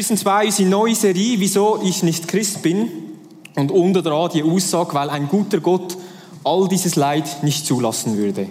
Season 0.00 0.16
2 0.16 0.46
unsere 0.46 0.68
neue 0.70 0.94
Serie, 0.94 1.38
wieso 1.40 1.78
ich 1.84 2.02
nicht 2.02 2.26
Christ 2.26 2.62
bin. 2.62 2.88
Und 3.54 3.70
unter 3.70 4.00
dran 4.00 4.30
die 4.32 4.42
Aussage, 4.42 4.94
weil 4.94 5.10
ein 5.10 5.28
guter 5.28 5.60
Gott 5.60 5.94
all 6.42 6.68
dieses 6.68 6.96
Leid 6.96 7.42
nicht 7.42 7.66
zulassen 7.66 8.16
würde. 8.16 8.48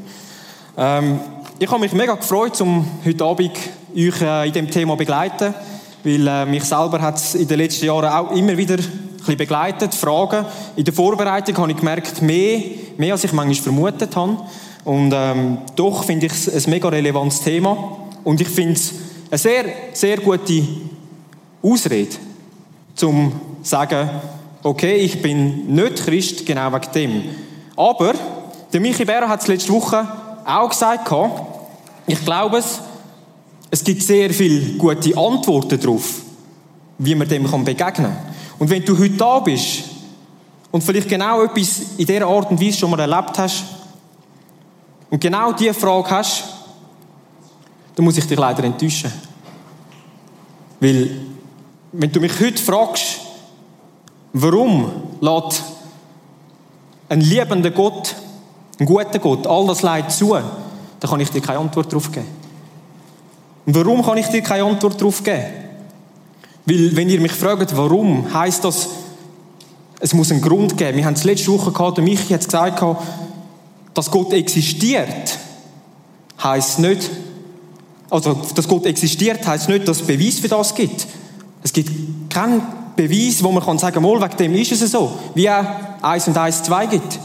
Ähm, 0.77 1.19
ich 1.57 1.67
habe 1.71 1.79
mich 1.81 1.91
mega 1.93 2.13
gefreut, 2.13 2.61
um 2.61 2.85
heute 3.03 3.25
Abend 3.25 3.51
euch 3.95 4.21
äh, 4.21 4.45
in 4.45 4.53
dem 4.53 4.69
Thema 4.69 4.95
begleiten, 4.95 5.55
weil 6.03 6.27
äh, 6.27 6.45
mich 6.45 6.65
selber 6.65 7.01
hat 7.01 7.17
es 7.17 7.33
in 7.33 7.47
den 7.47 7.57
letzten 7.57 7.87
Jahren 7.87 8.05
auch 8.05 8.31
immer 8.35 8.55
wieder 8.55 8.77
ein 9.27 9.35
begleitet, 9.35 9.95
Fragen. 9.95 10.45
In 10.75 10.85
der 10.85 10.93
Vorbereitung 10.93 11.57
habe 11.57 11.71
ich 11.71 11.77
gemerkt, 11.77 12.21
mehr, 12.21 12.61
mehr 12.95 13.13
als 13.13 13.23
ich 13.23 13.33
manchmal 13.33 13.55
vermutet 13.55 14.15
habe. 14.15 14.37
Und 14.85 15.11
ähm, 15.15 15.57
doch 15.75 16.03
finde 16.03 16.27
ich 16.27 16.33
es 16.33 16.67
ein 16.67 16.69
mega 16.69 16.89
relevantes 16.89 17.41
Thema. 17.41 17.97
Und 18.23 18.39
ich 18.39 18.49
finde 18.49 18.73
es 18.73 18.93
eine 19.31 19.37
sehr, 19.39 19.65
sehr 19.93 20.17
gute 20.17 20.63
Ausrede, 21.61 22.15
zum 22.95 23.31
zu 23.61 23.69
sagen, 23.69 24.09
okay, 24.63 24.95
ich 24.95 25.21
bin 25.21 25.73
nicht 25.73 25.97
Christ, 25.97 26.45
genau 26.45 26.71
wegen 26.71 26.91
dem. 26.93 27.23
Aber 27.75 28.13
der 28.71 28.81
Michi 28.81 29.05
Bär 29.05 29.27
hat 29.27 29.41
es 29.41 29.47
letzte 29.47 29.71
Woche 29.71 30.07
auch 30.45 30.69
gesagt, 30.69 31.11
ich 32.07 32.25
glaube 32.25 32.57
es, 32.57 32.79
es 33.71 33.83
gibt 33.83 34.01
sehr 34.01 34.31
viele 34.31 34.77
gute 34.77 35.15
Antworten 35.17 35.79
darauf, 35.79 36.21
wie 36.97 37.15
man 37.15 37.27
dem 37.27 37.43
begegnen 37.43 37.93
kann. 37.93 38.17
Und 38.57 38.69
wenn 38.69 38.83
du 38.83 38.97
heute 38.97 39.15
da 39.15 39.39
bist 39.39 39.83
und 40.71 40.83
vielleicht 40.83 41.07
genau 41.07 41.43
etwas 41.43 41.81
in 41.97 42.05
dieser 42.05 42.27
Art 42.27 42.51
und 42.51 42.61
Weise 42.61 42.79
schon 42.79 42.89
mal 42.91 42.99
erlebt 42.99 43.37
hast 43.37 43.63
und 45.09 45.21
genau 45.21 45.51
diese 45.53 45.73
Frage 45.73 46.09
hast, 46.09 46.43
dann 47.95 48.05
muss 48.05 48.17
ich 48.17 48.25
dich 48.25 48.37
leider 48.37 48.63
enttäuschen. 48.63 49.11
Weil, 50.79 51.09
wenn 51.91 52.11
du 52.11 52.19
mich 52.19 52.39
heute 52.39 52.61
fragst, 52.61 53.19
warum 54.33 54.91
lässt 55.21 55.63
ein 57.09 57.21
liebender 57.21 57.71
Gott, 57.71 58.15
ein 58.79 58.85
guter 58.85 59.19
Gott, 59.19 59.47
all 59.47 59.67
das 59.67 59.81
Leid 59.81 60.11
zu, 60.11 60.33
dann 60.33 61.09
kann 61.09 61.19
ich 61.19 61.29
dir 61.29 61.41
keine 61.41 61.59
Antwort 61.59 61.91
darauf 61.91 62.11
geben. 62.11 62.27
Und 63.65 63.75
warum 63.75 64.03
kann 64.03 64.17
ich 64.17 64.27
dir 64.27 64.41
keine 64.41 64.63
Antwort 64.63 64.99
darauf 64.99 65.23
geben? 65.23 65.45
Weil, 66.65 66.95
wenn 66.95 67.09
ihr 67.09 67.19
mich 67.19 67.31
fragt, 67.31 67.75
warum, 67.75 68.31
heißt 68.33 68.63
das, 68.63 68.89
es 69.99 70.13
muss 70.13 70.31
einen 70.31 70.41
Grund 70.41 70.77
geben. 70.77 70.97
Wir 70.97 71.05
haben 71.05 71.15
es 71.15 71.23
letzte 71.23 71.51
Woche 71.51 71.71
gehabt, 71.71 71.97
der 71.97 72.03
Michi 72.03 72.33
hat 72.33 72.45
gesagt, 72.45 72.83
dass 73.93 74.11
Gott 74.11 74.31
existiert, 74.33 75.37
heißt 76.41 76.79
nicht, 76.79 77.09
also, 78.09 78.41
dass 78.55 78.67
Gott 78.67 78.85
existiert, 78.85 79.45
heißt 79.45 79.69
nicht, 79.69 79.87
dass 79.87 80.01
es 80.01 80.07
Beweis 80.07 80.39
für 80.39 80.47
das 80.47 80.73
gibt. 80.73 81.05
Es 81.61 81.73
gibt 81.73 81.91
keinen 82.29 82.61
Beweis, 82.95 83.43
wo 83.43 83.51
man 83.51 83.63
kann 83.63 83.77
sagen, 83.77 84.01
mal, 84.01 84.21
wegen 84.21 84.37
dem 84.37 84.55
ist 84.55 84.71
es 84.71 84.91
so. 84.91 85.11
Wie 85.33 85.49
auch 85.49 85.65
1 86.01 86.27
und 86.27 86.37
1, 86.37 86.63
2 86.63 86.85
gibt. 86.87 87.19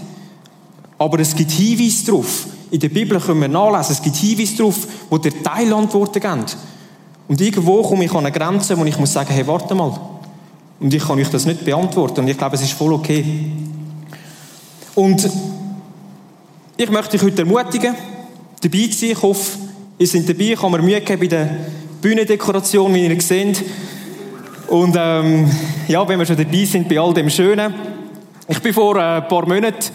Aber 0.99 1.19
es 1.19 1.35
gibt 1.35 1.51
Hinweise 1.51 2.07
darauf. 2.07 2.47
In 2.71 2.81
der 2.81 2.89
Bibel 2.89 3.21
können 3.21 3.41
wir 3.41 3.49
nachlesen, 3.49 3.93
es 3.93 4.03
gibt 4.03 4.17
Hinweise 4.17 4.57
darauf, 4.57 4.77
wo 5.11 5.19
dir 5.19 5.43
Teilantworten 5.43 6.21
geben. 6.21 6.45
Und 7.29 7.41
irgendwo 7.41 7.83
komme 7.83 8.05
ich 8.05 8.13
an 8.13 8.19
eine 8.19 8.33
Grenze, 8.33 8.79
wo 8.79 8.85
ich 8.85 8.99
muss 8.99 9.13
sagen, 9.13 9.33
hey, 9.33 9.47
warte 9.47 9.75
mal. 9.75 9.99
Und 10.81 10.93
ich 10.93 11.03
kann 11.03 11.19
euch 11.19 11.31
das 11.31 11.47
nicht 11.47 11.65
beantworten. 11.65 12.21
Und 12.21 12.29
ich 12.29 12.37
glaube, 12.37 12.57
es 12.57 12.63
ist 12.63 12.73
voll 12.73 12.93
okay. 12.93 13.25
Und 14.95 15.29
ich 16.77 16.91
möchte 16.91 17.13
dich 17.13 17.23
heute 17.23 17.43
ermutigen, 17.43 17.95
dabei 18.61 18.87
zu 18.89 18.99
sein. 18.99 19.11
Ich 19.11 19.23
hoffe, 19.23 19.59
Ihr 19.97 20.09
seid 20.09 20.29
dabei, 20.29 20.53
ich 20.53 20.61
habe 20.61 20.77
mir 20.77 20.83
Mühe 20.83 21.01
gegeben 21.01 21.21
bei 21.21 21.27
der 21.29 21.49
Bühnendekoration, 22.03 22.93
wie 22.95 23.07
ihr 23.07 23.21
seht. 23.21 23.63
Und 24.69 24.97
ähm, 24.99 25.51
ja, 25.89 26.07
wenn 26.09 26.19
wir 26.19 26.27
schon 26.27 26.37
dabei 26.37 26.65
sind 26.65 26.89
bei 26.89 26.99
all 26.99 27.13
dem 27.13 27.29
Schönen. 27.29 27.75
Ich 28.49 28.61
bin 28.61 28.73
vor 28.73 28.97
äh, 28.97 29.17
ein 29.17 29.29
paar 29.29 29.47
Monaten 29.47 29.91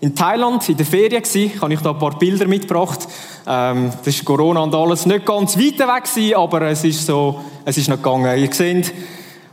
in 0.00 0.14
Thailand 0.14 0.66
in 0.68 0.76
der 0.76 0.86
Ferien 0.86 1.22
gsi, 1.22 1.52
habe 1.60 1.74
ich 1.74 1.80
da 1.80 1.90
ein 1.90 1.98
paar 1.98 2.18
Bilder 2.18 2.46
mitgebracht. 2.46 3.06
Ähm, 3.46 3.90
das 3.98 4.14
ist 4.14 4.24
Corona 4.24 4.60
und 4.60 4.74
alles 4.74 5.06
nicht 5.06 5.26
ganz 5.26 5.56
weit 5.56 5.78
weg 5.78 6.04
gewesen, 6.04 6.34
aber 6.36 6.62
es 6.62 6.84
ist 6.84 7.04
so, 7.04 7.40
es 7.64 7.76
ist 7.76 7.88
noch 7.88 7.96
gegangen. 7.96 8.38
Ihr 8.38 8.52
seht 8.52 8.92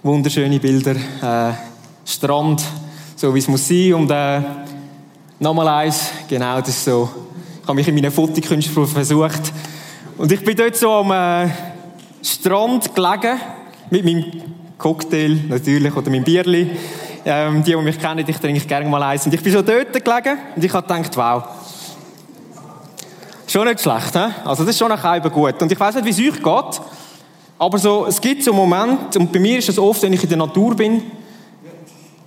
wunderschöne 0.04 0.60
Bilder, 0.60 0.96
äh, 0.96 1.54
Strand, 2.06 2.64
so 3.16 3.34
wie 3.34 3.40
es 3.40 3.48
muss 3.48 3.68
sein 3.68 3.94
und 3.94 4.12
äh, 4.12 4.42
nochmal 5.40 5.68
eins, 5.68 6.12
genau, 6.28 6.60
das 6.60 6.70
ist 6.70 6.86
so. 6.86 7.10
Ich 7.62 7.68
habe 7.68 7.76
mich 7.76 7.88
in 7.88 7.96
meinen 7.96 8.12
Fotokünsten 8.12 8.88
versucht, 8.88 9.52
und 10.18 10.32
ich 10.32 10.44
bin 10.44 10.56
dort 10.56 10.76
so 10.76 10.92
am 10.92 11.12
äh, 11.12 11.50
Strand 12.24 12.96
gelegen, 12.96 13.38
mit 13.90 14.06
meinem 14.06 14.26
Cocktail 14.78 15.38
natürlich, 15.50 15.96
oder 15.96 16.10
meinem 16.10 16.24
Bierli. 16.24 16.70
Ähm, 17.26 17.64
die, 17.64 17.72
die 17.72 17.78
mich 17.78 18.00
kennen, 18.00 18.24
ich 18.26 18.38
trinke 18.38 18.66
gerne 18.66 18.90
mal 18.90 19.04
eins. 19.04 19.26
Und 19.26 19.34
ich 19.34 19.44
bin 19.44 19.52
so 19.52 19.62
dort 19.62 19.92
gelegen 19.92 20.38
und 20.56 20.64
ich 20.64 20.74
habe 20.74 20.88
gedacht, 20.88 21.18
wow. 21.18 21.44
Schon 23.48 23.68
nicht 23.68 23.82
schlecht, 23.82 24.14
he? 24.14 24.28
Also 24.46 24.64
das 24.64 24.72
ist 24.72 24.80
schon 24.80 24.92
ein 24.92 25.32
gut. 25.32 25.62
Und 25.62 25.72
ich 25.72 25.80
weiß 25.80 25.96
nicht, 25.96 26.06
wie 26.06 26.10
es 26.10 26.20
euch 26.20 26.42
geht, 26.42 26.82
aber 27.60 27.80
so, 27.80 28.06
es 28.06 28.22
gibt 28.22 28.44
so 28.44 28.54
Moment, 28.54 29.18
und 29.18 29.32
bei 29.32 29.40
mir 29.40 29.58
ist 29.58 29.70
es 29.70 29.80
oft, 29.80 30.04
wenn 30.04 30.14
ich 30.14 30.22
in 30.24 30.30
der 30.30 30.38
Natur 30.38 30.76
bin, 30.76 31.02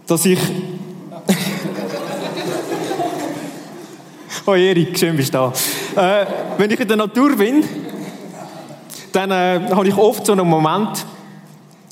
dass 0.06 0.26
ich... 0.26 0.40
oh 4.46 4.54
Erik, 4.54 4.98
schön 4.98 5.16
bist 5.16 5.32
du 5.32 5.52
da. 5.94 6.22
Äh, 6.22 6.26
wenn 6.58 6.70
ich 6.70 6.80
in 6.80 6.88
der 6.88 6.96
Natur 6.96 7.36
bin, 7.36 7.62
dann 9.12 9.30
äh, 9.30 9.60
habe 9.70 9.88
ich 9.88 9.96
oft 9.96 10.26
so 10.26 10.32
einen 10.32 10.48
Moment, 10.48 11.06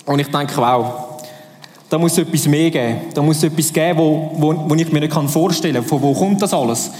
und 0.08 0.18
ich 0.20 0.28
denke, 0.28 0.56
wow, 0.56 0.92
da 1.90 1.98
muss 1.98 2.12
es 2.12 2.18
etwas 2.18 2.46
mehr 2.48 2.70
geben. 2.70 2.96
Da 3.12 3.20
muss 3.20 3.36
es 3.38 3.44
etwas 3.44 3.70
geben, 3.70 3.98
wo, 3.98 4.30
wo, 4.36 4.64
wo 4.68 4.74
ich 4.74 4.90
mir 4.90 5.00
nicht 5.00 5.12
vorstellen 5.12 5.74
kann. 5.74 5.84
Von 5.84 6.00
wo 6.00 6.14
kommt 6.14 6.40
das 6.40 6.54
alles? 6.54 6.90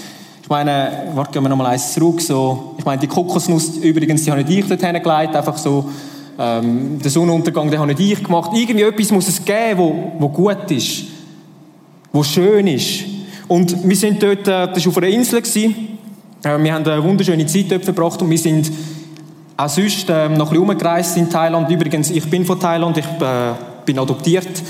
Ich 0.43 0.49
meine, 0.49 1.09
warte, 1.15 1.33
gehen 1.33 1.43
wir 1.43 1.49
nochmal 1.49 1.73
eins 1.73 1.95
zurück. 1.95 2.21
So, 2.21 2.75
ich 2.77 2.85
meine, 2.85 3.01
die 3.01 3.07
Kokosnuss 3.07 3.79
übrigens, 3.79 4.25
die 4.25 4.31
habe 4.31 4.43
nicht 4.43 4.59
ich 4.59 4.69
dort 4.69 4.83
hingelegt, 4.83 5.35
einfach 5.35 5.57
so. 5.57 5.91
Ähm, 6.39 6.99
den 7.01 7.11
Sonnenuntergang, 7.11 7.71
den 7.71 7.81
habe 7.81 7.93
nicht 7.93 8.13
ich 8.13 8.23
gemacht. 8.23 8.51
Irgendwie 8.55 8.85
etwas 8.85 9.11
muss 9.11 9.27
es 9.27 9.43
geben, 9.43 9.79
wo, 9.79 10.13
wo 10.19 10.29
gut 10.29 10.71
ist. 10.71 11.05
Wo 12.13 12.23
schön 12.23 12.67
ist. 12.67 13.05
Und 13.49 13.89
wir 13.89 13.97
sind 13.97 14.23
dort, 14.23 14.47
äh, 14.47 14.69
das 14.73 14.85
war 14.85 14.91
auf 14.91 14.99
einer 14.99 15.09
Insel. 15.09 15.39
Äh, 15.39 16.59
wir 16.59 16.75
haben 16.75 16.87
eine 16.87 17.03
wunderschöne 17.03 17.47
Zeit 17.47 17.71
dort 17.71 17.85
verbracht 17.85 18.21
und 18.23 18.31
wir 18.31 18.39
sind 18.39 18.71
auch 19.59 19.69
sonst 19.69 20.07
ähm, 20.09 20.35
noch 20.35 20.47
ein 20.47 20.51
bisschen 20.51 20.71
umgereist 20.71 21.17
in 21.17 21.29
Thailand. 21.29 21.69
Übrigens, 21.69 22.11
ich 22.11 22.31
bin 22.31 22.45
von 22.45 22.61
Thailand, 22.61 22.97
ich 22.97 23.05
äh, 23.05 23.55
bin 23.85 23.99
adoptiert. 23.99 24.63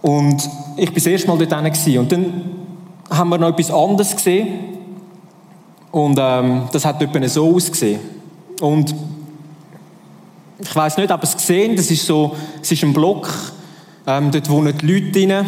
Und 0.00 0.48
ich 0.78 0.86
war 0.86 0.94
das 0.94 1.06
erste 1.06 1.28
Mal 1.28 1.36
dort 1.36 1.50
gewesen. 1.50 1.98
Und 1.98 2.10
dann 2.10 2.42
haben 3.10 3.28
wir 3.28 3.36
noch 3.36 3.50
etwas 3.50 3.70
anderes 3.70 4.16
gesehen. 4.16 4.48
Und 5.90 6.18
ähm, 6.18 6.62
das 6.72 6.86
hat 6.86 7.02
etwa 7.02 7.28
so 7.28 7.54
ausgesehen. 7.54 8.00
Und 8.62 8.94
ich 10.58 10.74
weiß 10.74 10.96
nicht, 10.96 11.10
ob 11.10 11.20
ihr 11.20 11.24
es 11.24 11.36
gesehen 11.36 11.76
das 11.76 11.90
ist 11.90 12.06
so, 12.06 12.34
es 12.62 12.72
ist 12.72 12.82
ein 12.82 12.94
Block, 12.94 13.28
ähm, 14.06 14.30
dort 14.30 14.48
wohnen 14.48 14.72
die 14.78 14.86
Leute 14.86 15.10
drin. 15.10 15.46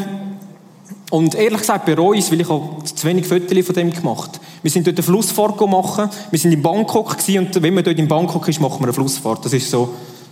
Und 1.11 1.34
ehrlich 1.34 1.61
gesagt 1.61 1.88
ich 1.88 1.99
es, 2.19 2.31
weil 2.31 2.41
ich 2.43 2.49
habe 2.49 2.84
zu 2.84 3.06
wenig 3.06 3.26
Fotos 3.26 3.65
von 3.65 3.75
dem 3.75 3.91
gemacht. 3.91 4.38
Wir 4.65 4.71
sind 4.71 4.87
dort 4.87 4.97
eine 4.97 5.03
Flussfahrt 5.03 5.61
machen. 5.69 6.09
Wir 6.31 6.39
sind 6.39 6.53
in 6.53 6.63
Bangkok 6.63 7.19
gewesen, 7.19 7.45
und 7.45 7.63
wenn 7.63 7.75
man 7.75 7.85
dort 7.85 7.99
in 7.99 8.09
Bangkok 8.09 8.49
ist, 8.49 8.63
machen 8.63 8.79
wir 8.79 8.85
eine 8.85 8.95
Flussfahrt. 8.95 9.45
Das 9.45 9.53
ist 9.53 9.71
so 9.71 9.91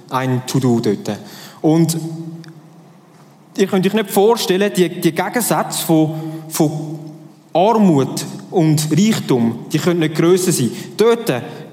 ein 0.09 0.41
To-Do 0.47 0.81
dort. 0.81 1.19
Und 1.61 1.99
ihr 3.59 3.67
könnt 3.67 3.87
euch 3.87 3.93
nicht 3.93 4.11
vorstellen, 4.11 4.73
die, 4.75 4.89
die 4.89 5.13
Gegensätze 5.13 5.85
von, 5.85 6.15
von 6.49 6.99
Armut 7.53 8.25
und 8.51 8.89
Reichtum, 8.91 9.67
die 9.71 9.79
können 9.79 10.01
nicht 10.01 10.15
grösser 10.15 10.51
sein. 10.51 10.71
Dort, 10.97 11.31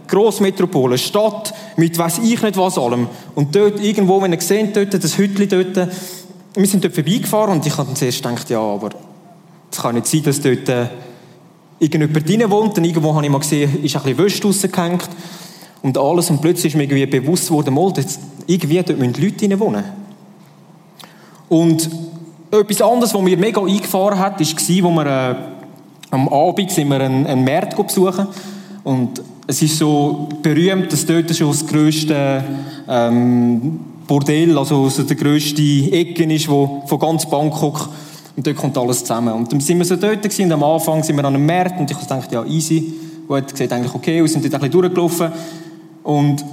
Grossmetropole, 0.09 0.97
Stadt, 0.97 1.53
mit 1.77 1.97
weiss 1.97 2.17
ich 2.17 2.41
nicht 2.41 2.57
was 2.57 2.77
allem. 2.77 3.07
Und 3.35 3.55
dort 3.55 3.79
irgendwo, 3.79 4.21
wenn 4.21 4.33
ihr 4.33 4.41
seht, 4.41 4.75
dort, 4.75 5.01
das 5.01 5.17
Hütchen 5.17 5.47
dort, 5.47 5.87
wir 6.55 6.67
sind 6.67 6.83
dort 6.83 6.93
vorbeigefahren 6.93 7.53
und 7.53 7.65
ich 7.65 7.77
habe 7.77 7.93
zuerst 7.93 8.21
gedacht, 8.21 8.49
ja, 8.49 8.59
aber 8.59 8.89
es 9.71 9.77
kann 9.77 9.95
nicht 9.95 10.07
sein, 10.07 10.23
dass 10.23 10.41
dort 10.41 10.67
irgendjemand 11.79 12.27
drin 12.27 12.49
wohnt. 12.49 12.77
Und 12.77 12.83
irgendwo 12.83 13.13
habe 13.13 13.25
ich 13.25 13.31
mal 13.31 13.39
gesehen, 13.39 13.83
ist 13.83 13.95
ein 13.95 14.03
bisschen 14.03 14.17
Wäsche 14.17 14.43
rausgehängt 14.43 15.09
und 15.81 15.97
alles. 15.97 16.29
Und 16.29 16.41
plötzlich 16.41 16.73
ist 16.73 16.77
mir 16.77 16.83
irgendwie 16.83 17.05
bewusst 17.05 17.47
geworden, 17.47 17.73
mal, 17.73 17.93
irgendwie 18.47 18.83
dort 18.83 18.99
müssen 18.99 19.21
Leute 19.21 19.47
drin 19.47 19.59
wohnen. 19.59 19.83
Und 21.47 21.89
etwas 22.51 22.81
anderes, 22.81 23.13
was 23.13 23.21
mir 23.21 23.37
mega 23.37 23.61
eingefahren 23.61 24.19
hat, 24.19 24.39
war, 24.39 24.83
wo 24.83 24.91
wir 24.91 25.05
äh, 25.05 25.35
am 26.11 26.27
Abend 26.29 26.71
sind 26.71 26.89
wir 26.89 26.99
einen, 26.99 27.27
einen 27.27 27.43
Markt 27.43 27.75
besuchen 27.75 28.27
und 28.83 29.21
es 29.45 29.61
ist 29.61 29.77
so 29.77 30.29
berühmt, 30.41 30.91
dass 30.91 31.05
dort 31.05 31.35
schon 31.35 31.49
das 31.49 31.65
grösste 31.65 32.43
ähm, 32.87 33.79
Bordell, 34.07 34.57
also 34.57 34.89
so 34.89 35.03
der 35.03 35.15
grösste 35.15 35.61
Ecken 35.61 36.31
ist, 36.31 36.49
wo 36.49 36.83
von 36.87 36.99
ganz 36.99 37.27
Bangkok 37.27 37.89
und 38.39 38.47
dort 38.47 38.55
kommt 38.55 38.77
alles 38.77 38.99
zusammen. 38.99 39.33
Und 39.33 39.51
dann 39.51 39.59
sind 39.59 39.79
wir 39.79 39.83
so 39.83 39.97
dort 39.97 40.21
gewesen, 40.21 40.49
am 40.53 40.63
Anfang 40.63 41.03
sind 41.03 41.17
wir 41.17 41.25
an 41.25 41.35
einem 41.35 41.45
Markt 41.45 41.77
und 41.77 41.91
ich 41.91 41.97
dachte, 41.97 42.35
ja, 42.35 42.45
easy. 42.45 42.93
Gut, 43.27 43.57
sieht 43.57 43.69
eigentlich 43.73 43.93
okay 43.93 44.21
aus, 44.21 44.31
sind 44.31 44.45
dort 44.45 44.53
ein 44.53 44.61
bisschen 44.61 44.81
durchgelaufen. 44.81 45.29
Und 46.03 46.45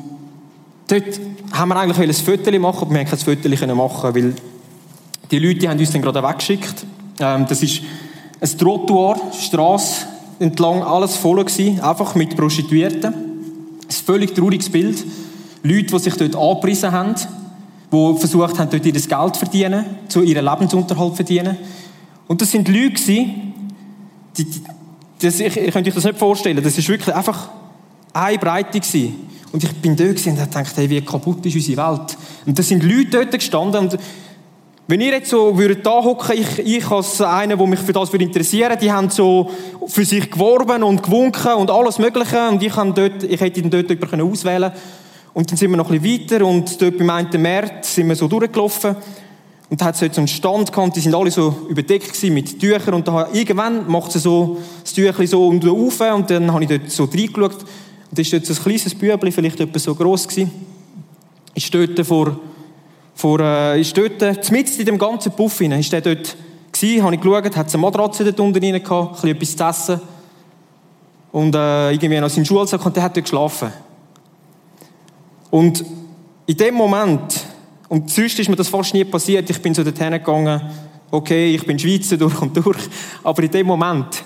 dort 0.89 1.21
haben 1.53 1.69
wir 1.69 1.77
eigentlich 1.77 2.01
ein 2.01 2.13
Foto 2.13 2.59
machen, 2.59 2.79
aber 2.81 2.91
wir 2.91 2.99
haben 2.99 3.07
kein 3.07 3.19
Foto 3.21 3.75
machen 3.77 4.15
weil 4.17 4.35
die 5.31 5.39
Leute 5.39 5.69
haben 5.69 5.79
uns 5.79 5.93
dann 5.93 6.03
gerade 6.03 6.21
weggeschickt. 6.25 6.85
Ähm, 7.21 7.47
das 7.49 7.63
ist 7.63 7.83
ein 8.41 8.59
Trottoir, 8.59 9.21
Straße 9.33 10.07
entlang, 10.41 10.83
alles 10.83 11.15
voll 11.15 11.45
gewesen, 11.45 11.81
einfach 11.83 12.17
mit 12.17 12.37
Prostituierten. 12.37 13.15
Ein 13.15 14.05
völlig 14.05 14.35
trauriges 14.35 14.71
Bild. 14.71 15.05
Leute, 15.63 15.85
die 15.85 15.99
sich 16.01 16.17
dort 16.17 16.35
angepriesen 16.35 16.91
haben, 16.91 17.15
die 18.15 18.19
versucht 18.19 18.59
haben, 18.59 18.71
dort 18.71 18.87
ihr 18.87 18.93
Geld 18.93 19.09
zu 19.09 19.39
verdienen, 19.39 19.85
zu 20.09 20.23
ihrem 20.23 20.45
Lebensunterhalt 20.45 21.11
zu 21.11 21.17
verdienen. 21.17 21.57
Und 22.27 22.41
das 22.41 22.51
sind 22.51 22.69
Leute 22.69 22.91
gewesen, 22.91 23.55
die, 24.37 24.45
die 24.45 24.63
das, 25.19 25.41
ich, 25.41 25.57
ich 25.57 25.73
könnte 25.73 25.89
euch 25.89 25.95
das 25.95 26.05
nicht 26.05 26.19
vorstellen, 26.19 26.63
das 26.63 26.77
ist 26.77 26.89
wirklich 26.89 27.15
einfach 27.15 27.49
eine 28.13 28.39
Breite 28.39 28.81
gewesen. 28.81 29.15
Und 29.53 29.65
ich 29.65 29.73
bin 29.77 29.97
dort 29.97 30.27
und 30.27 30.39
habe 30.39 30.49
gedacht, 30.49 30.77
hey, 30.77 30.91
wie 30.91 31.01
kaputt 31.01 31.47
ist 31.47 31.55
unsere 31.55 31.77
Welt. 31.77 32.19
Und 32.45 32.59
da 32.59 32.63
sind 32.63 32.83
Leute 32.83 33.11
dort 33.11 33.33
gestanden 33.33 33.81
und 33.85 33.99
wenn 34.89 35.01
ihr 35.01 35.15
jetzt 35.15 35.31
so 35.31 35.59
würdet 35.59 35.85
da 35.85 36.03
hocken, 36.03 36.39
ich, 36.39 36.61
ich 36.61 36.89
als 36.89 37.21
einer, 37.21 37.57
der 37.57 37.67
mich 37.67 37.81
für 37.81 37.93
das 37.93 38.15
interessieren 38.15 38.79
die 38.81 38.93
haben 38.93 39.11
so 39.11 39.51
für 39.89 40.05
sich 40.05 40.31
geworben 40.31 40.85
und 40.85 41.03
gewunken 41.03 41.55
und 41.55 41.73
alles 41.73 41.99
Mögliche 41.99 42.49
und 42.49 42.63
ich, 42.63 42.73
dort, 42.73 43.25
ich 43.25 43.41
hätte 43.41 43.63
dort 43.63 43.91
jemanden 43.91 44.31
auswählen 44.31 44.71
Und 45.37 45.51
dann 45.51 45.59
sind 45.59 45.71
wir 45.71 45.77
noch 45.77 45.91
ein 45.91 46.01
bisschen 46.01 46.31
weiter 46.31 46.47
und 46.47 46.81
dort 46.81 46.97
beim 46.97 47.11
einen 47.11 47.43
März 47.43 47.95
sind 47.95 48.09
wir 48.09 48.17
so 48.17 48.27
durchgelaufen. 48.27 48.97
Und 49.69 49.79
da 49.79 49.85
hat 49.85 50.01
es 50.01 50.15
so 50.15 50.21
einen 50.23 50.29
Stand 50.29 50.73
gehabt, 50.73 50.97
die 50.97 51.01
sind 51.01 51.15
alle 51.15 51.31
so 51.31 51.55
überdeckt 51.69 52.23
mit 52.23 52.59
Tüchern. 52.59 52.95
Und 52.95 53.07
da, 53.07 53.29
irgendwann 53.31 53.87
macht 53.87 54.13
sie 54.13 54.19
so 54.19 54.57
das 54.83 54.95
Tüchlein 54.95 55.27
so 55.27 55.47
um 55.47 55.61
auf 55.61 56.01
und 56.01 56.31
dann 56.31 56.51
habe 56.51 56.65
ich 56.65 56.71
dort 56.71 56.91
so 56.91 57.05
reingeschaut. 57.05 57.53
Und 57.53 58.13
da 58.13 58.23
ist 58.23 58.33
dort 58.33 58.47
so 58.47 58.55
ein 58.55 58.63
kleines 58.63 58.95
Bübli, 58.95 59.31
vielleicht 59.31 59.61
etwa 59.61 59.79
so 59.79 59.95
gross 59.95 60.27
gewesen, 60.27 60.51
ist 61.55 61.75
dort 61.75 62.07
vor 62.07 62.39
vor, 63.15 63.39
äh, 63.41 63.79
ist 63.79 63.95
dort, 63.95 64.23
äh, 64.23 64.35
mitten 64.51 64.81
in 64.81 64.87
dem 64.87 64.97
ganzen 64.97 65.33
Puff 65.33 65.59
hinein, 65.59 65.81
ist 65.81 65.93
der 65.93 66.01
dort 66.01 66.35
gewesen, 66.73 67.03
habe 67.03 67.15
ich 67.15 67.21
geschaut, 67.21 67.57
hat 67.57 67.75
eine 67.75 67.83
Matratze 67.83 68.25
dort 68.25 68.41
unten 68.41 68.65
rein 68.65 68.83
gehabt, 68.83 69.23
ein 69.23 69.37
bisschen 69.39 69.59
etwas 69.61 69.87
zu 69.87 69.93
essen. 69.97 70.09
Und 71.31 71.55
äh, 71.55 71.93
irgendwie 71.93 72.21
noch 72.21 72.31
seinen 72.31 72.47
Schulsack 72.47 72.87
und 72.87 72.97
der 72.97 73.03
hat 73.03 73.15
dort 73.15 73.27
geschlafen. 73.27 73.71
Und 75.57 75.83
in 76.45 76.55
dem 76.55 76.75
Moment, 76.75 77.47
und 77.89 78.11
sonst 78.11 78.39
ist 78.39 78.51
mir 78.51 78.57
das 78.57 78.69
fast 78.69 78.93
nie 78.93 79.05
passiert, 79.05 79.49
ich 79.49 79.63
bin 79.63 79.73
so 79.73 79.83
dorthin 79.83 80.11
gegangen, 80.11 80.61
okay, 81.11 81.55
ich 81.55 81.65
bin 81.65 81.79
Schweizer 81.79 82.17
durch 82.19 82.43
und 82.43 82.55
durch, 82.55 82.77
aber 83.25 83.43
in 83.43 83.51
dem 83.51 83.67
Moment, 83.67 84.23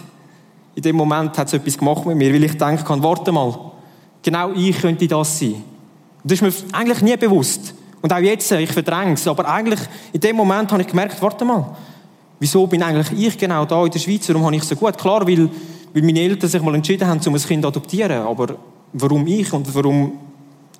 in 0.74 0.82
dem 0.82 0.96
Moment 0.96 1.38
hat 1.38 1.46
es 1.46 1.52
etwas 1.52 1.78
gemacht 1.78 2.04
mit 2.04 2.16
mir, 2.16 2.34
weil 2.34 2.42
ich 2.42 2.58
denke 2.58 2.84
warte 3.00 3.30
mal, 3.30 3.56
genau 4.20 4.50
ich 4.56 4.76
könnte 4.80 5.06
das 5.06 5.38
sein. 5.38 5.52
Und 5.52 6.32
das 6.32 6.42
ist 6.42 6.42
mir 6.42 6.76
eigentlich 6.76 7.00
nie 7.00 7.16
bewusst. 7.16 7.74
Und 8.02 8.12
auch 8.12 8.18
jetzt, 8.18 8.50
ich 8.50 8.72
verdränge 8.72 9.12
es. 9.12 9.28
Aber 9.28 9.48
eigentlich, 9.48 9.80
in 10.12 10.18
dem 10.18 10.34
Moment 10.34 10.72
habe 10.72 10.82
ich 10.82 10.88
gemerkt, 10.88 11.22
warte 11.22 11.44
mal, 11.44 11.76
wieso 12.40 12.66
bin 12.66 12.82
eigentlich 12.82 13.12
ich 13.12 13.38
genau 13.38 13.64
da 13.66 13.84
in 13.84 13.92
der 13.92 14.00
Schweiz? 14.00 14.28
Warum 14.28 14.46
habe 14.46 14.56
ich 14.56 14.64
so 14.64 14.74
gut? 14.74 14.98
Klar, 14.98 15.24
weil, 15.28 15.48
weil 15.94 16.02
meine 16.02 16.22
Eltern 16.22 16.50
sich 16.50 16.60
mal 16.60 16.74
entschieden 16.74 17.06
haben, 17.06 17.20
um 17.24 17.34
ein 17.34 17.40
Kind 17.40 17.62
zu 17.62 17.68
adoptieren. 17.68 18.26
Aber 18.26 18.56
warum 18.92 19.24
ich 19.28 19.52
und 19.52 19.72
warum 19.72 20.29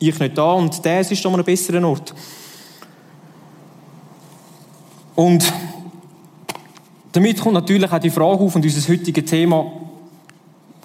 ich 0.00 0.18
nicht 0.18 0.36
da 0.36 0.52
und 0.52 0.84
das 0.84 1.10
ist 1.10 1.24
an 1.24 1.34
einem 1.34 1.44
besseren 1.44 1.84
Ort? 1.84 2.14
Und 5.14 5.52
damit 7.12 7.40
kommt 7.40 7.54
natürlich 7.54 7.90
auch 7.92 7.98
die 7.98 8.10
Frage 8.10 8.40
auf 8.40 8.56
und 8.56 8.64
unser 8.64 8.92
heutiges 8.92 9.24
Thema, 9.24 9.70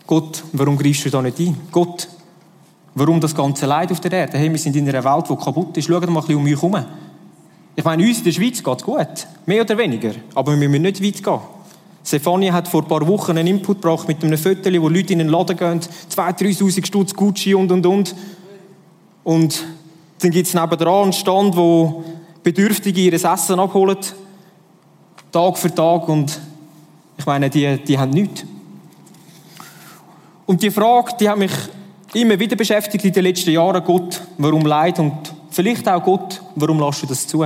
Gott, 0.05 0.43
warum 0.53 0.77
greifst 0.77 1.05
du 1.05 1.09
da 1.09 1.21
nicht 1.21 1.39
ein? 1.39 1.57
Gott, 1.71 2.07
Warum 2.97 3.19
das 3.19 3.35
ganze 3.35 3.65
Leid 3.65 3.91
auf 3.91 3.99
der 3.99 4.13
Erde? 4.13 4.37
Hey, 4.37 4.49
wir 4.49 4.57
sind 4.57 4.73
in 4.77 4.87
einer 4.87 5.03
Welt, 5.03 5.25
die 5.29 5.35
kaputt 5.35 5.75
ist. 5.75 5.85
Schaut 5.85 6.07
mal 6.07 6.21
ein 6.21 6.21
bisschen 6.21 6.37
um 6.37 6.43
mich 6.43 6.55
herum. 6.55 6.77
Ich 7.75 7.83
meine, 7.83 8.07
uns 8.07 8.19
in 8.19 8.23
der 8.23 8.31
Schweiz 8.31 8.63
geht 8.63 8.77
es 8.77 8.83
gut. 8.83 9.27
Mehr 9.45 9.63
oder 9.63 9.77
weniger. 9.77 10.11
Aber 10.33 10.57
wir 10.57 10.69
müssen 10.69 10.83
nicht 10.83 11.03
weit 11.03 11.21
gehen. 11.21 11.39
Stefania 12.05 12.53
hat 12.53 12.69
vor 12.69 12.83
ein 12.83 12.87
paar 12.87 13.05
Wochen 13.05 13.31
einen 13.31 13.47
Input 13.47 13.81
gebracht 13.81 14.07
mit 14.07 14.23
einem 14.23 14.37
Foto, 14.37 14.71
wo 14.81 14.87
Leute 14.87 15.11
in 15.11 15.19
den 15.19 15.27
Laden 15.27 15.57
gehen, 15.57 15.81
2'000, 15.81 16.57
3'000 16.57 16.85
Stutz 16.85 17.13
Gucci 17.13 17.53
und, 17.53 17.69
und, 17.69 17.85
und. 17.85 18.15
Und 19.25 19.65
dann 20.19 20.31
gibt 20.31 20.47
es 20.47 20.53
nebenan 20.53 21.03
einen 21.03 21.13
Stand, 21.13 21.57
wo 21.57 22.05
Bedürftige 22.43 23.01
ihr 23.01 23.13
Essen 23.13 23.59
abholen. 23.59 23.97
Tag 25.31 25.57
für 25.57 25.73
Tag. 25.73 26.07
Und 26.07 26.39
ich 27.17 27.25
meine, 27.25 27.49
die, 27.49 27.83
die 27.83 27.97
haben 27.97 28.11
nichts. 28.11 28.45
Und 30.45 30.61
die 30.61 30.69
Frage, 30.69 31.13
die 31.19 31.27
hat 31.27 31.39
mich 31.39 31.51
immer 32.13 32.39
wieder 32.39 32.55
beschäftigt 32.55 33.03
in 33.03 33.13
den 33.13 33.23
letzten 33.23 33.49
Jahren, 33.49 33.83
Gott, 33.83 34.21
warum 34.37 34.63
Leid 34.63 34.99
und 34.99 35.33
vielleicht 35.49 35.89
auch 35.89 36.03
Gott, 36.03 36.41
warum 36.55 36.79
lässt 36.79 37.01
du 37.01 37.07
das 37.07 37.27
zu? 37.27 37.45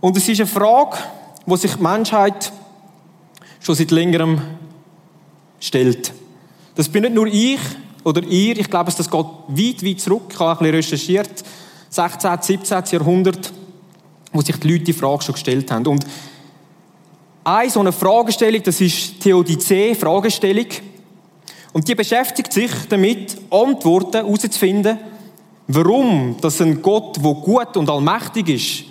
Und 0.00 0.16
es 0.16 0.28
ist 0.28 0.38
eine 0.40 0.46
Frage, 0.46 0.98
die 1.44 1.56
sich 1.56 1.74
die 1.74 1.82
Menschheit 1.82 2.52
schon 3.58 3.74
seit 3.74 3.90
längerem 3.90 4.40
stellt. 5.58 6.12
Das 6.76 6.88
bin 6.88 7.02
nicht 7.02 7.14
nur 7.14 7.26
ich 7.26 7.58
oder 8.08 8.22
ihr, 8.22 8.58
ich 8.58 8.70
glaube, 8.70 8.90
das 8.90 9.10
geht 9.10 9.26
weit, 9.48 9.84
weit 9.84 10.00
zurück. 10.00 10.22
Ich 10.30 10.38
habe 10.38 10.52
ein 10.52 10.58
bisschen 10.58 10.74
recherchiert, 10.74 11.44
16., 11.90 12.38
17. 12.40 12.84
Jahrhundert, 12.92 13.52
wo 14.32 14.40
sich 14.40 14.56
die 14.56 14.72
Leute 14.72 14.84
die 14.84 14.92
Frage 14.94 15.22
schon 15.22 15.34
gestellt 15.34 15.70
haben. 15.70 15.86
Und 15.86 16.06
eine 17.44 17.70
so 17.70 17.80
eine 17.80 17.92
Fragestellung, 17.92 18.62
das 18.62 18.80
ist 18.80 19.16
die 19.16 19.18
Theodizee-Fragestellung. 19.20 20.66
Und 21.72 21.86
die 21.86 21.94
beschäftigt 21.94 22.52
sich 22.52 22.70
damit, 22.88 23.36
Antworten 23.50 24.24
herauszufinden, 24.24 24.98
warum 25.66 26.36
dass 26.40 26.60
ein 26.62 26.80
Gott, 26.80 27.16
der 27.16 27.34
gut 27.34 27.76
und 27.76 27.90
allmächtig 27.90 28.48
ist, 28.48 28.84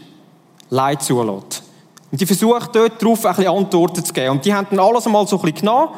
Leid 0.70 1.02
zulässt. 1.02 1.64
Und 2.12 2.22
die 2.22 2.26
versucht 2.26 2.76
dort 2.76 3.02
darauf 3.02 3.26
ein 3.26 3.36
bisschen 3.36 3.52
Antworten 3.52 4.06
zu 4.06 4.14
geben. 4.14 4.30
Und 4.30 4.46
die 4.46 4.54
haben 4.54 4.68
dann 4.70 4.80
alles 4.80 5.06
einmal 5.06 5.28
so 5.28 5.38
ein 5.38 5.42
bisschen 5.42 5.60
genommen, 5.60 5.90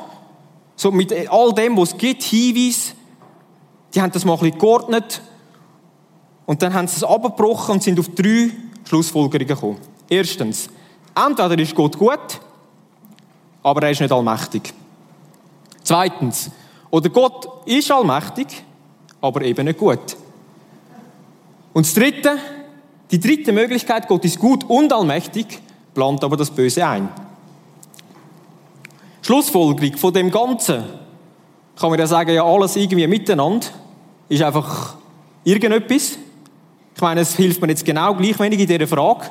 so 0.75 0.91
mit 0.91 1.13
all 1.29 1.53
dem, 1.53 1.75
was 1.77 1.91
es 1.91 1.97
gibt, 1.97 2.23
Hinweis. 2.23 2.93
Die 3.93 4.01
haben 4.01 4.11
das 4.11 4.25
mal 4.25 4.33
ein 4.33 4.39
bisschen 4.39 4.59
geordnet. 4.59 5.21
Und 6.45 6.61
dann 6.61 6.73
haben 6.73 6.87
sie 6.87 6.97
es 6.97 7.03
abgebrochen 7.03 7.75
und 7.75 7.83
sind 7.83 7.99
auf 7.99 8.09
drei 8.15 8.51
Schlussfolgerungen 8.87 9.47
gekommen. 9.47 9.77
Erstens, 10.09 10.67
entweder 11.15 11.59
ist 11.59 11.75
Gott 11.75 11.97
gut, 11.97 12.39
aber 13.61 13.83
er 13.83 13.91
ist 13.91 14.01
nicht 14.01 14.11
allmächtig. 14.11 14.73
Zweitens, 15.83 16.49
oder 16.89 17.09
Gott 17.09 17.67
ist 17.67 17.91
allmächtig, 17.91 18.63
aber 19.21 19.41
eben 19.43 19.65
nicht 19.65 19.77
gut. 19.77 20.17
Und 21.73 21.85
das 21.85 21.93
Dritte, 21.93 22.37
die 23.11 23.19
dritte 23.19 23.51
Möglichkeit, 23.51 24.07
Gott 24.07 24.25
ist 24.25 24.39
gut 24.39 24.63
und 24.63 24.91
allmächtig, 24.91 25.61
plant 25.93 26.23
aber 26.23 26.37
das 26.37 26.49
Böse 26.49 26.85
ein. 26.85 27.09
Schlussfolgerung 29.21 29.97
von 29.97 30.13
dem 30.13 30.31
Ganzen 30.31 30.83
kann 31.79 31.89
man 31.89 31.99
ja 31.99 32.07
sagen, 32.07 32.31
ja 32.31 32.43
alles 32.43 32.75
irgendwie 32.75 33.07
miteinander 33.07 33.67
ist 34.27 34.41
einfach 34.41 34.95
irgendetwas. 35.43 36.17
Ich 36.95 37.01
meine, 37.01 37.21
es 37.21 37.35
hilft 37.35 37.61
mir 37.61 37.69
jetzt 37.69 37.85
genau 37.85 38.13
gleich 38.13 38.37
wenig 38.39 38.59
in 38.59 38.67
dieser 38.67 38.87
Frage. 38.87 39.29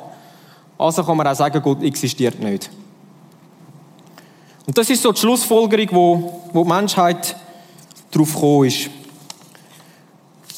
Also 0.77 1.03
kann 1.03 1.17
man 1.17 1.27
auch 1.27 1.35
sagen, 1.35 1.61
Gott 1.61 1.83
existiert 1.83 2.39
nicht. 2.39 2.69
Und 4.65 4.77
das 4.77 4.89
ist 4.89 5.01
so 5.01 5.11
die 5.11 5.19
Schlussfolgerung, 5.19 5.87
wo, 5.91 6.41
wo 6.53 6.63
die 6.63 6.69
Menschheit 6.69 7.35
darauf 8.11 8.33
gekommen 8.33 8.65
ist. 8.65 8.89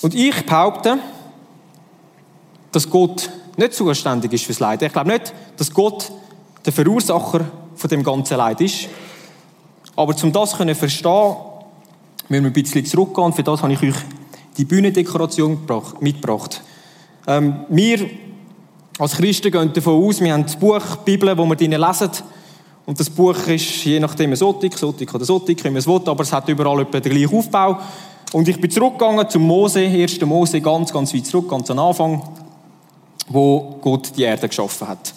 Und 0.01 0.15
ich 0.15 0.45
behaupte, 0.45 0.97
dass 2.71 2.89
Gott 2.89 3.29
nicht 3.57 3.73
zuständig 3.73 4.31
ist 4.33 4.45
fürs 4.45 4.59
Leid. 4.59 4.81
Ich 4.81 4.93
glaube 4.93 5.11
nicht, 5.11 5.33
dass 5.57 5.73
Gott 5.73 6.11
der 6.65 6.73
Verursacher 6.73 7.45
von 7.75 7.89
dem 7.89 8.03
ganzen 8.03 8.37
Leid 8.37 8.61
ist. 8.61 8.87
Aber 9.95 10.15
um 10.23 10.31
das 10.31 10.51
zu 10.51 10.75
verstehen, 10.75 11.35
müssen 12.31 12.45
wir 12.45 12.49
ein 12.49 12.53
bisschen 12.53 12.85
zurückgehen. 12.85 13.25
Und 13.25 13.35
für 13.35 13.43
das 13.43 13.61
habe 13.61 13.73
ich 13.73 13.83
euch 13.83 13.95
die 14.57 14.65
Bühnendekoration 14.65 15.59
mitgebracht. 15.99 16.61
Ähm, 17.27 17.65
wir 17.69 18.09
als 18.97 19.17
Christen 19.17 19.51
gehen 19.51 19.73
davon 19.73 20.03
aus, 20.03 20.21
wir 20.21 20.33
haben 20.33 20.43
das 20.43 20.55
Buch, 20.55 20.81
die 21.05 21.11
Bibel, 21.11 21.37
wo 21.37 21.45
wir 21.45 21.55
drinnen 21.55 21.79
lesen. 21.79 22.09
Und 22.85 22.99
das 22.99 23.09
Buch 23.09 23.35
ist 23.47 23.83
je 23.83 23.99
nachdem 23.99 24.35
Sotik, 24.35 24.77
Sotik 24.77 25.13
oder 25.13 25.25
Sotik, 25.25 25.63
wie 25.63 25.69
man 25.69 25.77
es 25.77 25.87
will, 25.87 26.01
aber 26.05 26.23
es 26.23 26.31
hat 26.31 26.47
überall 26.49 26.81
etwa 26.81 26.99
den 26.99 27.11
gleichen 27.11 27.35
Aufbau. 27.35 27.79
Und 28.31 28.47
ich 28.47 28.59
bin 28.59 28.71
zurückgegangen 28.71 29.29
zum 29.29 29.43
Mose, 29.43 29.81
1. 29.81 30.21
Mose, 30.21 30.61
ganz, 30.61 30.91
ganz 30.91 31.13
weit 31.13 31.25
zurück, 31.25 31.49
ganz 31.49 31.69
am 31.69 31.79
Anfang, 31.79 32.23
wo 33.27 33.77
Gott 33.81 34.13
die 34.15 34.23
Erde 34.23 34.47
geschaffen 34.47 34.87
hat. 34.87 35.13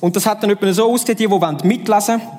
Und 0.00 0.16
das 0.16 0.26
hat 0.26 0.42
dann 0.42 0.50
etwa 0.50 0.72
so 0.72 0.90
ausgesehen, 0.90 1.18
die, 1.18 1.56
die 1.62 1.68
mitlesen 1.68 2.20
wollen. 2.20 2.38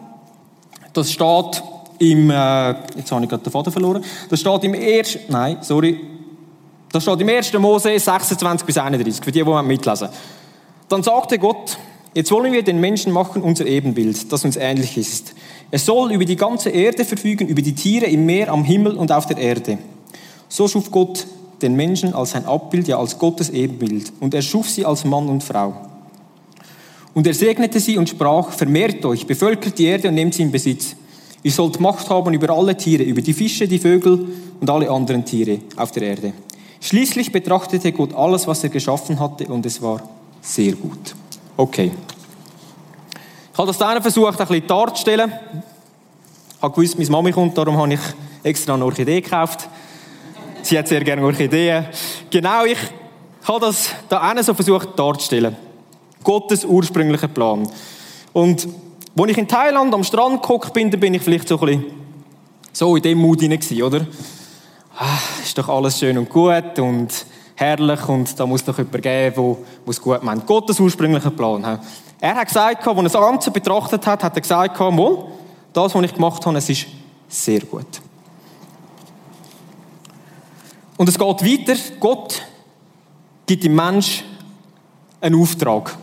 Das 0.94 1.12
steht 1.12 1.64
im, 2.00 2.30
äh, 2.30 2.70
jetzt 2.98 3.12
habe 3.12 3.24
ich 3.24 3.30
gerade 3.30 3.44
den 3.44 3.52
Faden 3.52 3.72
verloren. 3.72 4.04
Das 4.30 4.40
steht 4.40 4.64
im 4.64 4.74
1. 4.74 5.20
nein, 5.30 5.58
sorry. 5.62 6.00
Das 6.92 7.04
steht 7.04 7.22
im 7.22 7.30
1. 7.30 7.54
Mose 7.54 8.00
26 8.00 8.66
bis 8.66 8.78
31, 8.78 9.24
für 9.24 9.32
die, 9.32 9.44
die 9.44 9.64
mitlesen. 9.64 10.10
Dann 10.88 11.04
sagte 11.04 11.40
Gott, 11.40 11.78
Jetzt 12.16 12.32
wollen 12.32 12.54
wir 12.54 12.64
den 12.64 12.80
Menschen 12.80 13.12
machen, 13.12 13.42
unser 13.42 13.66
Ebenbild, 13.66 14.32
das 14.32 14.46
uns 14.46 14.56
ähnlich 14.56 14.96
ist. 14.96 15.36
Er 15.70 15.80
soll 15.80 16.14
über 16.14 16.24
die 16.24 16.38
ganze 16.38 16.70
Erde 16.70 17.04
verfügen, 17.04 17.50
über 17.50 17.62
die 17.62 17.76
Tiere 17.76 18.06
im 18.06 18.26
Meer, 18.26 18.54
am 18.54 18.64
Himmel 18.64 18.96
und 18.96 19.12
auf 19.12 19.26
der 19.26 19.38
Erde. 19.38 19.78
So 20.48 20.70
schuf 20.70 20.92
Gott 20.92 21.28
den 21.62 21.76
Menschen 21.76 22.14
als 22.14 22.32
sein 22.32 22.46
Abbild, 22.46 22.88
ja 22.88 22.98
als 23.00 23.20
Gottes 23.20 23.50
Ebenbild. 23.50 24.14
Und 24.22 24.34
er 24.34 24.42
schuf 24.42 24.70
sie 24.70 24.86
als 24.86 25.04
Mann 25.04 25.28
und 25.28 25.44
Frau. 25.44 25.74
Und 27.14 27.28
er 27.28 27.34
segnete 27.34 27.82
sie 27.82 27.98
und 27.98 28.08
sprach, 28.08 28.52
vermehrt 28.52 29.04
euch, 29.04 29.28
bevölkert 29.28 29.78
die 29.78 29.86
Erde 29.88 30.08
und 30.08 30.16
nehmt 30.16 30.36
sie 30.36 30.44
in 30.44 30.52
Besitz. 30.52 30.96
Ihr 31.46 31.52
sollt 31.52 31.80
Macht 31.80 32.10
haben 32.10 32.34
über 32.34 32.52
alle 32.56 32.76
Tiere, 32.76 33.04
über 33.04 33.22
die 33.22 33.32
Fische, 33.32 33.68
die 33.68 33.78
Vögel 33.78 34.30
und 34.60 34.68
alle 34.68 34.90
anderen 34.90 35.24
Tiere 35.24 35.60
auf 35.76 35.92
der 35.92 36.02
Erde. 36.02 36.34
Schließlich 36.82 37.32
betrachtete 37.32 37.92
Gott 37.92 38.16
alles, 38.16 38.48
was 38.48 38.64
er 38.64 38.70
geschaffen 38.70 39.20
hatte, 39.20 39.46
und 39.46 39.64
es 39.64 39.80
war 39.80 40.02
sehr 40.42 40.72
gut. 40.72 41.14
Okay. 41.56 41.92
Ich 43.54 43.58
habe 43.60 43.68
das 43.68 43.78
dann 43.78 44.02
versucht, 44.02 44.42
ein 44.42 44.48
bisschen 44.48 44.66
darzustellen. 44.66 45.32
Ich 46.56 46.64
habe 46.64 46.74
gewusst, 46.74 46.98
meine 46.98 47.12
Mami 47.12 47.32
kommt, 47.32 47.56
darum 47.56 47.78
habe 47.78 47.94
ich 47.94 48.00
extra 48.42 48.74
eine 48.74 48.84
Orchidee 48.84 49.22
gekauft. 49.22 49.70
Sie 50.64 50.80
hat 50.80 50.88
sehr 50.88 51.04
gerne 51.04 51.22
Orchideen. 51.24 51.86
Genau, 52.32 52.66
ich 52.66 52.80
habe 53.44 53.60
das 53.60 53.90
da 54.10 54.34
so 54.42 54.56
versucht 54.56 54.98
darzustellen. 54.98 55.56
Gottes 56.24 56.66
ursprünglicher 56.66 57.28
Plan. 57.28 57.70
Und 58.34 58.68
als 59.18 59.32
ich 59.32 59.38
in 59.38 59.48
Thailand 59.48 59.94
am 59.94 60.04
Strand 60.04 60.42
geguckt 60.42 60.74
bin, 60.74 60.92
da 60.92 60.98
bin 60.98 61.14
ich 61.14 61.22
vielleicht 61.22 61.48
so 61.48 61.60
ein 61.60 61.66
bisschen 61.66 61.86
so 62.74 62.96
in 62.96 63.04
dem 63.04 63.18
Mut 63.20 63.40
hinein, 63.40 63.84
oder? 63.84 64.06
Ah, 64.98 65.18
ist 65.42 65.58
doch 65.58 65.70
alles 65.70 66.00
schön 66.00 66.18
und 66.18 66.30
gut 66.30 66.78
und 66.80 67.26
herrlich 67.56 68.08
und 68.08 68.38
da 68.38 68.46
muss 68.46 68.64
doch 68.64 68.78
jemand 68.78 69.02
geben, 69.02 69.36
der 69.36 69.90
es 69.90 70.02
gut 70.02 70.24
meint. 70.24 70.46
Gottes 70.46 70.80
ursprünglicher 70.80 71.32
Plan. 71.32 71.80
Er 72.20 72.36
hat 72.36 72.48
gesagt, 72.48 72.88
als 72.88 72.98
er 72.98 73.04
das 73.04 73.14
Ganze 73.14 73.52
betrachtet 73.52 74.06
hat, 74.06 74.24
hat 74.24 74.36
er 74.36 74.42
gesagt, 74.42 74.80
wohl, 74.80 75.26
das, 75.72 75.96
was 75.96 76.04
ich 76.04 76.14
gemacht 76.14 76.46
habe, 76.46 76.58
es 76.58 76.70
ist 76.70 76.88
sehr 77.28 77.62
gut. 77.62 78.02
Und 80.98 81.10
es 81.10 81.18
geht 81.18 81.28
weiter. 81.28 81.80
Gott 82.00 82.42
gibt 83.46 83.64
dem 83.64 83.76
Mensch 83.76 84.24
einen 85.20 85.42
Auftrag. 85.42 85.98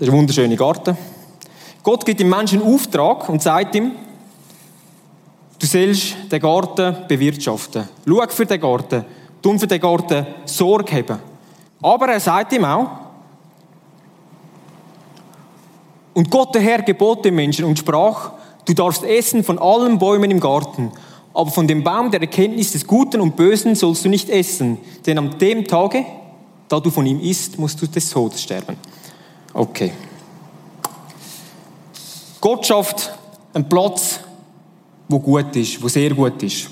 Das 0.00 0.08
ist 0.08 0.14
ein 0.14 0.18
wunderschöner 0.18 0.56
Garten. 0.56 0.96
Gott 1.82 2.06
gibt 2.06 2.20
dem 2.20 2.30
Menschen 2.30 2.62
einen 2.62 2.74
Auftrag 2.74 3.28
und 3.28 3.42
sagt 3.42 3.74
ihm, 3.74 3.92
du 5.58 5.66
sollst 5.66 6.16
den 6.32 6.40
Garten 6.40 6.96
bewirtschaften. 7.06 7.86
Schau 8.08 8.26
für 8.28 8.46
den 8.46 8.58
Garten. 8.58 9.04
Tu 9.42 9.58
für 9.58 9.66
den 9.66 9.78
Garten 9.78 10.26
Sorge 10.46 10.96
haben. 10.96 11.18
Aber 11.82 12.08
er 12.08 12.18
sagt 12.18 12.54
ihm 12.54 12.64
auch, 12.64 12.88
und 16.14 16.30
Gott 16.30 16.54
der 16.54 16.62
Herr 16.62 16.80
gebot 16.80 17.26
dem 17.26 17.34
Menschen 17.34 17.66
und 17.66 17.78
sprach, 17.78 18.32
du 18.64 18.72
darfst 18.72 19.04
essen 19.04 19.44
von 19.44 19.58
allen 19.58 19.98
Bäumen 19.98 20.30
im 20.30 20.40
Garten, 20.40 20.92
aber 21.34 21.50
von 21.50 21.68
dem 21.68 21.84
Baum 21.84 22.10
der 22.10 22.22
Erkenntnis 22.22 22.72
des 22.72 22.86
Guten 22.86 23.20
und 23.20 23.36
Bösen 23.36 23.74
sollst 23.74 24.06
du 24.06 24.08
nicht 24.08 24.30
essen, 24.30 24.78
denn 25.04 25.18
an 25.18 25.38
dem 25.38 25.66
Tage, 25.66 26.06
da 26.68 26.80
du 26.80 26.90
von 26.90 27.04
ihm 27.04 27.20
isst, 27.20 27.58
musst 27.58 27.82
du 27.82 27.86
des 27.86 28.08
Todes 28.08 28.40
sterben. 28.40 28.78
Okay. 29.52 29.92
Gott 32.40 32.66
schafft 32.66 33.12
einen 33.52 33.68
Platz, 33.68 34.20
wo 35.08 35.18
gut 35.18 35.54
ist, 35.56 35.82
wo 35.82 35.88
sehr 35.88 36.14
gut 36.14 36.42
ist. 36.42 36.70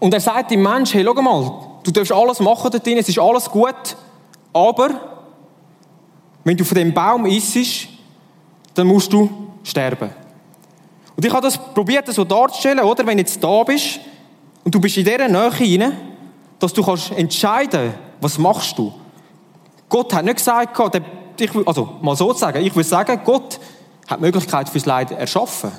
Und 0.00 0.12
er 0.12 0.20
sagt 0.20 0.50
dem 0.50 0.62
Menschen, 0.62 1.00
hey, 1.00 1.04
schau 1.04 1.22
mal, 1.22 1.52
du 1.82 1.90
darfst 1.90 2.12
alles 2.12 2.40
machen 2.40 2.70
da 2.70 2.78
drin, 2.78 2.98
es 2.98 3.08
ist 3.08 3.18
alles 3.18 3.48
gut, 3.48 3.96
aber 4.52 5.00
wenn 6.44 6.56
du 6.56 6.64
von 6.64 6.76
dem 6.76 6.92
Baum 6.92 7.26
isst, 7.26 7.88
dann 8.74 8.86
musst 8.86 9.12
du 9.12 9.28
sterben. 9.62 10.10
Und 11.16 11.24
ich 11.24 11.32
habe 11.32 11.42
das 11.42 11.58
probiert, 11.58 12.06
so 12.12 12.24
darzustellen, 12.24 12.80
oder? 12.80 13.06
Wenn 13.06 13.16
du 13.16 13.22
jetzt 13.22 13.42
da 13.42 13.62
bist 13.62 14.00
und 14.64 14.74
du 14.74 14.80
bist 14.80 14.96
in 14.96 15.04
dieser 15.04 15.28
Nähe 15.28 15.52
hinein, 15.52 15.96
dass 16.58 16.72
du 16.72 16.82
kannst 16.82 17.10
entscheiden, 17.12 17.94
was 18.20 18.38
machst 18.38 18.78
du. 18.78 18.92
Gott 19.88 20.12
hat 20.14 20.24
nicht 20.24 20.36
gesagt, 20.36 20.78
also 21.66 21.88
mal 22.00 22.16
so 22.16 22.32
sagen, 22.32 22.64
ich 22.64 22.74
würde 22.74 22.88
sagen, 22.88 23.20
Gott 23.24 23.58
hat 24.08 24.18
die 24.18 24.22
Möglichkeit 24.22 24.68
fürs 24.68 24.86
Leid 24.86 25.10
erschaffen. 25.12 25.70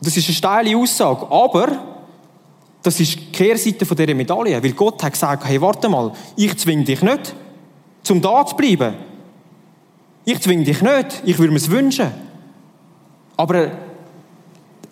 Das 0.00 0.16
ist 0.16 0.26
eine 0.26 0.34
steile 0.34 0.76
Aussage, 0.76 1.30
aber 1.30 1.68
das 2.82 2.98
ist 2.98 3.14
die 3.14 3.32
Kehrseite 3.32 3.86
von 3.86 3.96
dieser 3.96 4.14
Medaille, 4.14 4.62
weil 4.62 4.72
Gott 4.72 5.02
hat 5.02 5.12
gesagt, 5.12 5.44
hey, 5.44 5.60
warte 5.60 5.88
mal, 5.88 6.12
ich 6.36 6.56
zwinge 6.58 6.84
dich 6.84 7.02
nicht, 7.02 7.34
zum 8.02 8.20
da 8.20 8.44
zu 8.44 8.56
bleiben. 8.56 8.94
Ich 10.24 10.40
zwinge 10.40 10.64
dich 10.64 10.82
nicht, 10.82 11.22
ich 11.24 11.38
würde 11.38 11.52
mir 11.52 11.58
es 11.58 11.70
wünschen. 11.70 12.10
Aber 13.36 13.70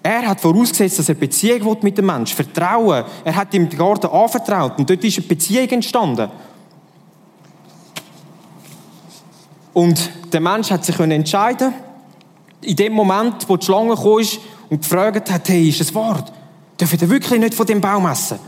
er 0.03 0.27
hat 0.27 0.41
vorausgesetzt, 0.41 0.99
dass 0.99 1.09
er 1.09 1.15
Beziehung 1.15 1.77
mit 1.83 1.99
dem 1.99 2.07
Menschen, 2.07 2.35
Vertrauen. 2.35 3.05
Er 3.25 3.37
hat 3.37 3.53
ihm 3.53 3.69
den 3.69 3.79
Garten 3.79 4.07
anvertraut 4.07 4.79
und 4.79 4.89
dort 4.89 5.05
ist 5.05 5.19
eine 5.19 5.27
Beziehung 5.27 5.69
entstanden. 5.69 6.31
Und 9.73 10.11
der 10.33 10.41
Mensch 10.41 10.71
hat 10.71 10.85
sich 10.85 10.99
entscheiden 10.99 11.73
in 12.63 12.77
dem 12.77 12.93
Moment, 12.93 13.49
wo 13.49 13.57
die 13.57 13.65
Schlange 13.65 13.95
kam 13.95 14.23
und 14.69 14.83
gefragt 14.83 15.31
hat, 15.31 15.49
hey, 15.49 15.69
ist 15.69 15.81
es 15.81 15.95
wahr? 15.95 16.25
Dürfen 16.79 16.99
ihr 17.01 17.09
wirklich 17.09 17.41
nicht 17.41 17.55
von 17.55 17.67
dem 17.67 17.81
Baum 17.81 18.07
essen? 18.07 18.39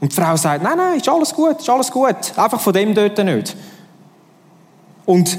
Und 0.00 0.12
die 0.12 0.16
Frau 0.16 0.36
sagt, 0.36 0.62
nein, 0.62 0.76
nein, 0.76 0.98
ist 0.98 1.08
alles 1.08 1.32
gut, 1.32 1.60
ist 1.60 1.70
alles 1.70 1.90
gut. 1.90 2.36
Einfach 2.36 2.60
von 2.60 2.72
dem 2.72 2.94
dort 2.94 3.18
nicht. 3.24 3.56
Und 5.06 5.38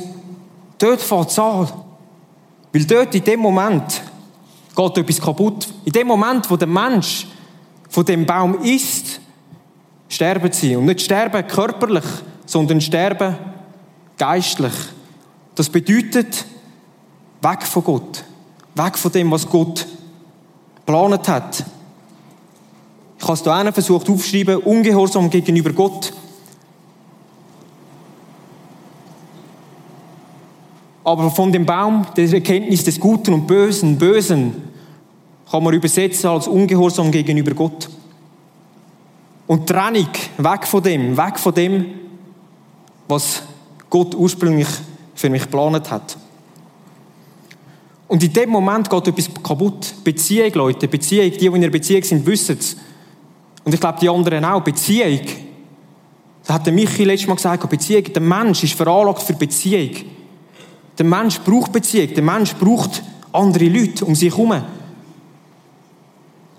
dort 0.80 1.02
fängt 1.02 1.30
es 1.30 1.40
an. 1.40 1.68
Weil 2.74 2.86
dort 2.86 3.14
in 3.14 3.24
dem 3.24 3.40
Moment 3.40 4.02
geht 4.76 4.98
etwas 4.98 5.22
kaputt. 5.22 5.68
In 5.86 5.92
dem 5.92 6.08
Moment, 6.08 6.50
wo 6.50 6.58
der 6.58 6.68
Mensch 6.68 7.28
von 7.90 8.04
dem 8.06 8.26
Baum 8.26 8.62
isst, 8.62 9.20
sterben 10.10 10.52
sie. 10.52 10.76
Und 10.76 10.86
nicht 10.86 11.02
sterben 11.02 11.48
körperlich, 11.48 12.06
sondern 12.46 12.82
sterben 12.82 13.36
geistlich. 14.18 14.74
Das 15.58 15.72
bedeutet, 15.72 16.46
weg 17.42 17.64
von 17.64 17.84
Gott. 17.84 18.24
Weg 18.76 18.96
von 18.96 19.12
dem, 19.12 19.32
was 19.32 19.50
Gott 19.50 19.88
geplant 20.76 21.28
hat. 21.28 21.66
Ich 23.18 23.24
habe 23.24 23.34
es 23.34 23.44
hier 23.44 23.74
versucht 23.74 24.08
aufzuschreiben, 24.08 24.58
ungehorsam 24.58 25.32
gegenüber 25.32 25.74
Gott. 25.74 26.14
Aber 31.04 31.32
von 31.32 31.52
dem 31.52 31.66
Baum 31.66 32.06
der 32.16 32.32
Erkenntnis 32.32 32.84
des 32.84 33.00
Guten 33.00 33.34
und 33.34 33.48
Bösen, 33.48 33.98
Bösen, 33.98 34.62
kann 35.50 35.64
man 35.64 35.74
übersetzen 35.74 36.30
als 36.30 36.48
ungehorsam 36.48 37.10
gegenüber 37.12 37.56
Gott. 37.56 37.90
Und 39.48 39.66
Trennung, 39.66 40.10
weg 40.38 40.68
von 40.68 40.84
dem, 40.84 41.18
weg 41.18 41.40
von 41.40 41.56
dem, 41.56 41.86
was 43.08 43.42
Gott 43.90 44.14
ursprünglich 44.14 44.68
für 45.18 45.30
mich 45.32 45.42
geplant 45.42 45.90
hat. 45.90 46.16
Und 48.08 48.24
in 48.24 48.32
dem 48.32 48.52
Moment 48.52 48.90
geht 48.90 49.08
etwas 49.08 49.30
kaputt. 49.44 49.96
Beziehung, 50.04 50.54
Leute, 50.54 50.88
Beziehung. 50.88 51.32
Die, 51.32 51.38
die 51.40 51.46
in 51.48 51.62
der 51.62 51.72
Beziehung 51.72 52.04
sind, 52.04 52.26
wissen 52.26 52.58
es. 52.58 52.78
Und 53.66 53.74
ich 53.74 53.80
glaube, 53.80 53.98
die 54.00 54.08
anderen 54.08 54.46
auch. 54.46 54.62
Beziehung. 54.62 55.22
Da 56.46 56.54
hat 56.54 56.66
der 56.66 56.72
Michi 56.72 57.04
letztes 57.04 57.28
Mal 57.28 57.36
gesagt, 57.36 57.68
Beziehung, 57.68 58.04
der 58.04 58.22
Mensch 58.22 58.64
ist 58.64 58.76
veranlagt 58.76 59.24
für 59.24 59.34
Beziehung. 59.34 59.90
Der 60.98 61.06
Mensch 61.06 61.40
braucht 61.40 61.74
Beziehung. 61.74 62.14
Der 62.14 62.24
Mensch 62.24 62.54
braucht 62.54 63.04
andere 63.34 63.66
Leute 63.66 64.06
um 64.06 64.16
sich 64.16 64.32
herum. 64.32 64.62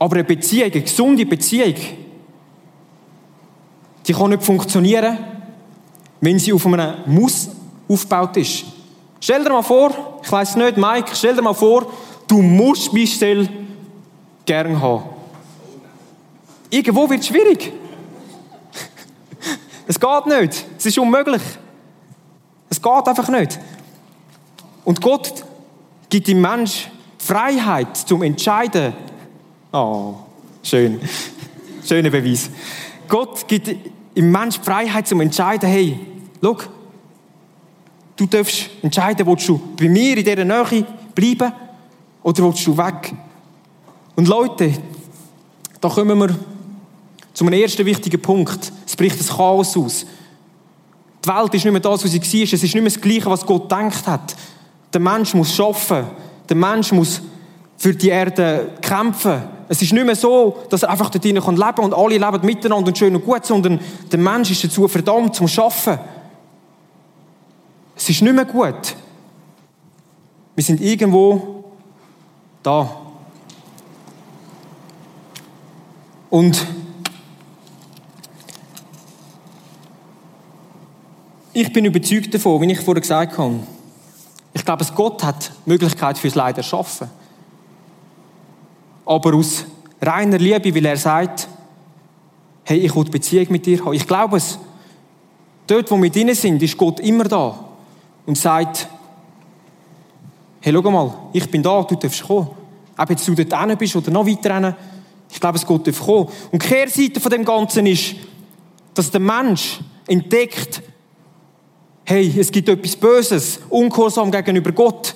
Aber 0.01 0.15
eine 0.15 0.25
Beziehung, 0.25 0.73
eine 0.73 0.83
gesunde 0.83 1.25
Beziehung, 1.25 1.75
die 4.07 4.13
kann 4.13 4.31
nicht 4.31 4.43
funktionieren, 4.43 5.17
wenn 6.21 6.39
sie 6.39 6.53
auf 6.53 6.67
einem 6.67 6.95
Muss 7.07 7.51
aufgebaut 7.89 8.37
ist. 8.37 8.65
Stell 9.21 9.43
dir 9.43 9.51
mal 9.51 9.63
vor, 9.63 10.21
ich 10.23 10.31
weiß 10.31 10.57
nicht, 10.57 10.77
Mike, 10.77 11.11
stell 11.15 11.35
dir 11.35 11.43
mal 11.43 11.55
vor, 11.55 11.91
du 12.27 12.41
musst 12.41 12.93
Michelle 12.93 13.49
gern 14.45 14.81
haben. 14.81 15.05
Irgendwo 16.71 17.09
wird 17.09 17.21
es 17.21 17.27
schwierig. 17.27 17.73
es 19.87 19.99
geht 19.99 20.27
nicht. 20.27 20.67
Es 20.77 20.87
ist 20.87 20.99
unmöglich. 20.99 21.43
Es 22.71 22.81
geht 22.81 23.09
einfach 23.09 23.29
nicht. 23.29 23.59
Und 24.85 25.01
Gott 25.01 25.45
gibt 26.09 26.29
dem 26.29 26.41
Mensch 26.41 26.89
Freiheit 27.19 27.97
zum 27.97 28.23
Entscheiden. 28.23 28.93
Oh, 29.73 30.15
schön. 30.63 31.01
Schöner 31.87 32.11
Beweis. 32.11 32.51
Gott 33.09 33.49
gibt 33.49 33.75
im 34.15 34.31
Mensch 34.31 34.59
Freiheit 34.61 35.07
zum 35.07 35.21
Entscheiden, 35.21 35.69
hey, 35.69 35.99
schau, 36.43 36.57
Du 38.19 38.27
darfst 38.27 38.69
entscheiden, 38.83 39.25
willst 39.29 39.49
du 39.49 39.61
bei 39.77 39.89
mir 39.89 40.17
in 40.17 40.25
dieser 40.25 40.45
Nähe 40.45 40.85
bleiben 41.15 41.53
oder 42.25 42.43
willst 42.43 42.67
du 42.67 42.77
weg? 42.77 43.15
Und 44.17 44.27
Leute, 44.27 44.73
da 45.81 45.89
kommen 45.89 46.19
wir 46.19 46.37
zu 47.33 47.47
einem 47.47 47.63
ersten 47.63 47.87
wichtigen 47.87 48.21
Punkt. 48.21 48.73
Es 48.85 48.97
bricht 48.97 49.21
das 49.21 49.29
Chaos 49.29 49.77
aus. 49.77 50.05
Die 51.25 51.29
Welt 51.29 51.55
ist 51.55 51.65
nicht 51.65 51.73
mehr 51.73 51.81
das, 51.81 52.03
was 52.03 52.11
sie 52.11 52.21
war. 52.21 52.43
Es 52.43 52.53
ist 52.55 52.63
nicht 52.63 52.75
mehr 52.75 52.85
das 52.87 53.01
Gleiche, 53.01 53.27
was 53.27 53.47
Gott 53.47 53.69
gedacht 53.69 54.05
hat. 54.09 54.35
Der 54.93 55.01
Mensch 55.01 55.35
muss 55.35 55.55
schaffen. 55.55 56.07
Der 56.49 56.57
Mensch 56.57 56.91
muss 56.91 57.23
für 57.77 57.95
die 57.95 58.09
Erde 58.09 58.73
kämpfen. 58.83 59.45
Es 59.69 59.81
ist 59.81 59.93
nicht 59.93 60.05
mehr 60.05 60.17
so, 60.17 60.59
dass 60.71 60.83
er 60.83 60.91
einfach 60.91 61.11
dort 61.11 61.25
leben 61.25 61.41
kann 61.41 61.57
und 61.57 61.95
alle 61.95 62.19
leben 62.19 62.47
miteinander 62.47 62.89
und 62.89 62.99
schön 62.99 63.15
und 63.15 63.25
gut, 63.25 63.47
sondern 63.47 63.79
der 64.11 64.19
Mensch 64.19 64.51
ist 64.51 64.65
dazu 64.65 64.89
verdammt 64.89 65.37
zum 65.37 65.47
Schaffen. 65.47 66.01
Es 67.99 68.09
ist 68.09 68.23
nicht 68.23 68.33
mehr 68.33 68.45
gut. 68.45 68.95
Wir 70.55 70.65
sind 70.65 70.81
irgendwo 70.81 71.65
da. 72.63 72.97
Und 76.31 76.65
ich 81.53 81.73
bin 81.73 81.85
überzeugt 81.85 82.33
davon, 82.33 82.63
wie 82.63 82.73
ich 82.73 82.81
vorher 82.81 83.01
gesagt 83.01 83.37
habe, 83.37 83.61
ich 84.53 84.65
glaube, 84.65 84.87
Gott 84.95 85.25
hat 85.25 85.51
die 85.67 85.71
Möglichkeit 85.71 86.19
fürs 86.19 86.37
Leid 86.37 86.57
erschaffen. 86.57 87.11
Aber 89.05 89.35
aus 89.35 89.65
reiner 90.01 90.39
Liebe, 90.39 90.73
weil 90.75 90.87
er 90.87 90.97
sagt, 90.97 91.49
hey, 92.63 92.79
ich 92.79 92.95
will 92.95 93.05
Beziehung 93.05 93.47
mit 93.51 93.67
dir 93.67 93.85
haben. 93.85 93.95
Ich 93.95 94.07
glaube 94.07 94.37
es. 94.37 94.59
Dort, 95.67 95.91
wo 95.91 96.01
wir 96.01 96.11
drin 96.11 96.33
sind, 96.35 96.63
ist 96.63 96.77
Gott 96.77 97.01
immer 97.01 97.25
da 97.25 97.68
und 98.29 98.37
sagt, 98.37 98.87
hey, 100.61 100.71
schau 100.71 100.91
mal, 100.91 101.15
ich 101.33 101.51
bin 101.51 101.63
da, 101.63 101.83
du 101.83 101.95
darfst 101.95 102.23
kommen. 102.23 102.51
Ob 102.99 103.09
jetzt 103.09 103.27
du 103.27 103.35
dort 103.35 103.67
hin 103.67 103.79
bist 103.79 103.97
oder 103.97 104.11
noch 104.11 104.27
weiter 104.27 104.55
hin, 104.55 104.75
ich 105.31 105.41
glaube, 105.41 105.57
es 105.57 105.65
Gott 105.65 105.87
darf 105.87 105.99
kommen. 105.99 106.29
Und 106.53 106.63
die 106.63 106.69
Kehrseite 106.69 107.21
von 107.21 107.31
dem 107.31 107.43
Ganzen 107.43 107.87
ist, 107.87 108.17
dass 108.93 109.11
der 109.11 109.21
Mensch 109.21 109.81
entdeckt, 110.07 110.83
hey, 112.05 112.35
es 112.39 112.53
gibt 112.53 112.69
etwas 112.69 112.97
Böses, 112.97 113.61
Ungehorsam 113.71 114.31
gegenüber 114.31 114.73
Gott. 114.73 115.15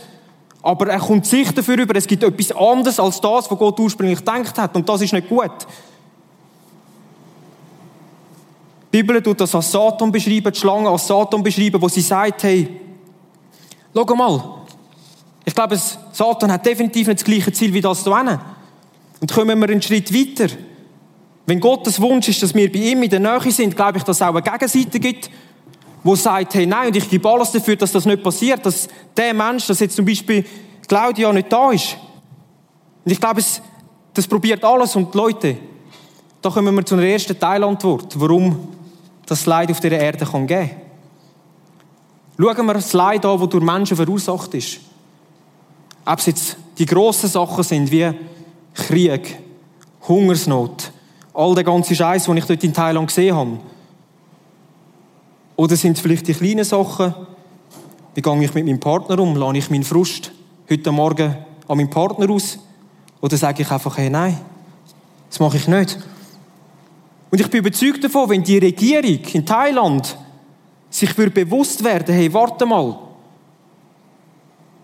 Aber 0.62 0.88
er 0.88 1.00
kommt 1.00 1.26
sich 1.26 1.50
dafür 1.52 1.76
über, 1.76 1.94
es 1.94 2.06
gibt 2.06 2.22
etwas 2.22 2.52
anderes 2.52 2.98
als 2.98 3.20
das, 3.20 3.50
was 3.50 3.58
Gott 3.58 3.78
ursprünglich 3.78 4.20
gedacht 4.20 4.56
hat. 4.56 4.74
Und 4.74 4.88
das 4.88 5.02
ist 5.02 5.12
nicht 5.12 5.28
gut. 5.28 5.66
Die 8.90 9.02
Bibel 9.02 9.22
tut 9.22 9.38
das 9.38 9.54
als 9.54 9.70
Satan 9.70 10.10
beschreiben, 10.10 10.50
die 10.50 10.58
Schlange 10.58 10.88
als 10.88 11.06
Satan 11.06 11.42
beschreiben, 11.42 11.82
wo 11.82 11.88
sie 11.88 12.00
sagt, 12.00 12.42
hey, 12.44 12.80
schau 13.94 14.14
mal, 14.14 14.62
ich 15.44 15.54
glaube, 15.54 15.78
Satan 16.12 16.52
hat 16.52 16.64
definitiv 16.64 17.08
nicht 17.08 17.20
das 17.20 17.24
gleiche 17.24 17.52
Ziel 17.52 17.74
wie 17.74 17.80
das 17.80 18.04
hier. 18.04 18.40
Und 19.20 19.32
kommen 19.32 19.58
wir 19.58 19.68
einen 19.68 19.82
Schritt 19.82 20.12
weiter. 20.12 20.52
Wenn 21.46 21.60
Gottes 21.60 22.00
Wunsch 22.00 22.28
ist, 22.28 22.42
dass 22.42 22.54
wir 22.54 22.70
bei 22.70 22.78
ihm 22.78 23.02
in 23.02 23.10
der 23.10 23.20
Nähe 23.20 23.50
sind, 23.50 23.74
glaube 23.74 23.98
ich, 23.98 24.04
dass 24.04 24.16
es 24.16 24.22
auch 24.22 24.34
eine 24.34 24.42
Gegenseite 24.42 25.00
gibt, 25.00 25.30
wo 26.04 26.14
sagt, 26.14 26.54
hey, 26.54 26.66
nein, 26.66 26.88
und 26.88 26.96
ich 26.96 27.08
gebe 27.08 27.28
alles 27.28 27.52
dafür, 27.52 27.76
dass 27.76 27.92
das 27.92 28.06
nicht 28.06 28.22
passiert, 28.22 28.64
dass 28.64 28.88
der 29.16 29.34
Mensch, 29.34 29.66
dass 29.66 29.80
jetzt 29.80 29.96
zum 29.96 30.04
Beispiel 30.04 30.44
Claudia 30.86 31.32
nicht 31.32 31.52
da 31.52 31.70
ist. 31.70 31.96
Und 33.04 33.12
ich 33.12 33.20
glaube, 33.20 33.40
es, 33.40 33.60
das 34.14 34.26
probiert 34.26 34.64
alles. 34.64 34.94
Und 34.96 35.14
Leute, 35.14 35.56
da 36.40 36.50
kommen 36.50 36.74
wir 36.74 36.84
zu 36.84 36.94
einer 36.94 37.04
ersten 37.04 37.38
Teilantwort, 37.38 38.18
warum 38.18 38.68
das 39.26 39.46
Leid 39.46 39.70
auf 39.70 39.80
dieser 39.80 39.98
Erde 39.98 40.24
kann 40.24 40.46
geben 40.46 40.70
kann. 40.70 40.91
Schauen 42.38 42.66
wir 42.66 42.74
das 42.74 42.92
Leid 42.92 43.24
an, 43.24 43.38
das 43.38 43.48
durch 43.48 43.64
Menschen 43.64 43.96
verursacht 43.96 44.54
ist. 44.54 44.80
Ob 46.04 46.18
es 46.18 46.26
jetzt 46.26 46.56
die 46.78 46.86
grossen 46.86 47.28
Sachen 47.28 47.62
sind, 47.62 47.90
wie 47.90 48.10
Krieg, 48.74 49.38
Hungersnot, 50.08 50.90
all 51.34 51.54
der 51.54 51.64
ganze 51.64 51.94
Scheiß, 51.94 52.24
den 52.24 52.38
ich 52.38 52.44
dort 52.44 52.64
in 52.64 52.74
Thailand 52.74 53.08
gesehen 53.08 53.36
habe 53.36 53.58
oder 55.56 55.76
sind 55.76 55.96
es 55.96 56.02
vielleicht 56.02 56.26
die 56.26 56.34
kleinen 56.34 56.64
Sachen? 56.64 57.14
Wie 58.14 58.20
gehe 58.20 58.44
ich 58.44 58.54
mit 58.54 58.66
meinem 58.66 58.80
Partner 58.80 59.18
um? 59.20 59.36
Lade 59.36 59.58
ich 59.58 59.70
meinen 59.70 59.84
Frust 59.84 60.32
heute 60.68 60.92
Morgen 60.92 61.36
an 61.68 61.76
meinen 61.76 61.88
Partner 61.88 62.28
aus? 62.30 62.58
Oder 63.20 63.36
sage 63.36 63.62
ich 63.62 63.70
einfach, 63.70 63.96
hey, 63.96 64.10
nein, 64.10 64.38
das 65.30 65.38
mache 65.38 65.58
ich 65.58 65.68
nicht. 65.68 65.98
Und 67.30 67.40
ich 67.40 67.48
bin 67.48 67.60
überzeugt 67.60 68.02
davon, 68.02 68.30
wenn 68.30 68.42
die 68.42 68.58
Regierung 68.58 69.20
in 69.32 69.46
Thailand 69.46 70.16
sich 70.92 71.14
bewusst 71.14 71.82
werden, 71.82 72.14
hey, 72.14 72.32
warte 72.32 72.66
mal, 72.66 72.98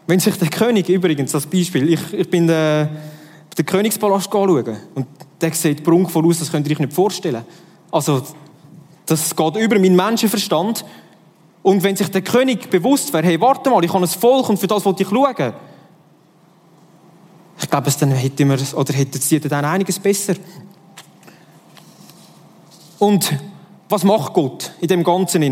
wenn 0.06 0.18
sich 0.18 0.36
der 0.36 0.48
König, 0.48 0.88
übrigens 0.88 1.34
als 1.34 1.46
Beispiel, 1.46 1.92
ich, 1.92 2.14
ich 2.14 2.30
bin 2.30 2.46
den, 2.46 2.88
den 3.56 3.66
Königspalast 3.66 4.30
schauen 4.32 4.74
und 4.94 5.06
der 5.38 5.52
sieht 5.52 5.84
prunkvoll 5.84 6.26
aus, 6.26 6.38
das 6.38 6.50
könnt 6.50 6.66
ihr 6.66 6.72
euch 6.72 6.80
nicht 6.80 6.94
vorstellen. 6.94 7.44
Also, 7.90 8.22
das 9.04 9.36
geht 9.36 9.56
über 9.56 9.78
meinen 9.78 9.96
Menschenverstand. 9.96 10.84
Und 11.62 11.82
wenn 11.82 11.94
sich 11.94 12.08
der 12.08 12.22
König 12.22 12.70
bewusst 12.70 13.12
wäre, 13.12 13.26
hey, 13.26 13.40
warte 13.40 13.68
mal, 13.68 13.84
ich 13.84 13.92
habe 13.92 14.04
ein 14.04 14.08
Volk 14.08 14.48
und 14.48 14.58
für 14.58 14.66
das 14.66 14.84
wollte 14.86 15.02
ich 15.02 15.08
schauen. 15.10 15.52
Ich 17.60 17.68
glaube, 17.68 17.90
dann 18.00 18.10
hätten 18.12 18.48
wir, 18.48 18.78
oder 18.78 18.94
hätten 18.94 19.20
sie 19.20 19.40
dann 19.40 19.64
einiges 19.64 19.98
besser. 19.98 20.34
Und 22.98 23.34
was 23.88 24.04
macht 24.04 24.32
Gott 24.32 24.72
in 24.80 24.88
dem 24.88 25.04
Ganzen 25.04 25.42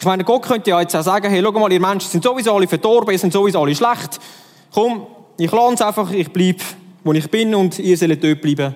Ich 0.00 0.06
meine, 0.06 0.24
Gott 0.24 0.42
könnte 0.44 0.70
ja 0.70 0.80
jetzt 0.80 0.96
auch 0.96 1.02
sagen, 1.02 1.28
hey, 1.28 1.42
schau 1.44 1.52
mal, 1.52 1.70
ihr 1.70 1.78
Menschen 1.78 2.10
sind 2.10 2.24
sowieso 2.24 2.54
alle 2.54 2.66
verdorben, 2.66 3.12
ihr 3.12 3.18
sind 3.18 3.34
sowieso 3.34 3.60
alle 3.60 3.74
schlecht. 3.74 4.18
Komm, 4.72 5.06
ich 5.36 5.52
lerne 5.52 5.74
es 5.74 5.82
einfach, 5.82 6.10
ich 6.10 6.32
bleibe, 6.32 6.60
wo 7.04 7.12
ich 7.12 7.30
bin 7.30 7.54
und 7.54 7.78
ihr 7.78 7.98
sollt 7.98 8.24
dort 8.24 8.40
bleiben, 8.40 8.74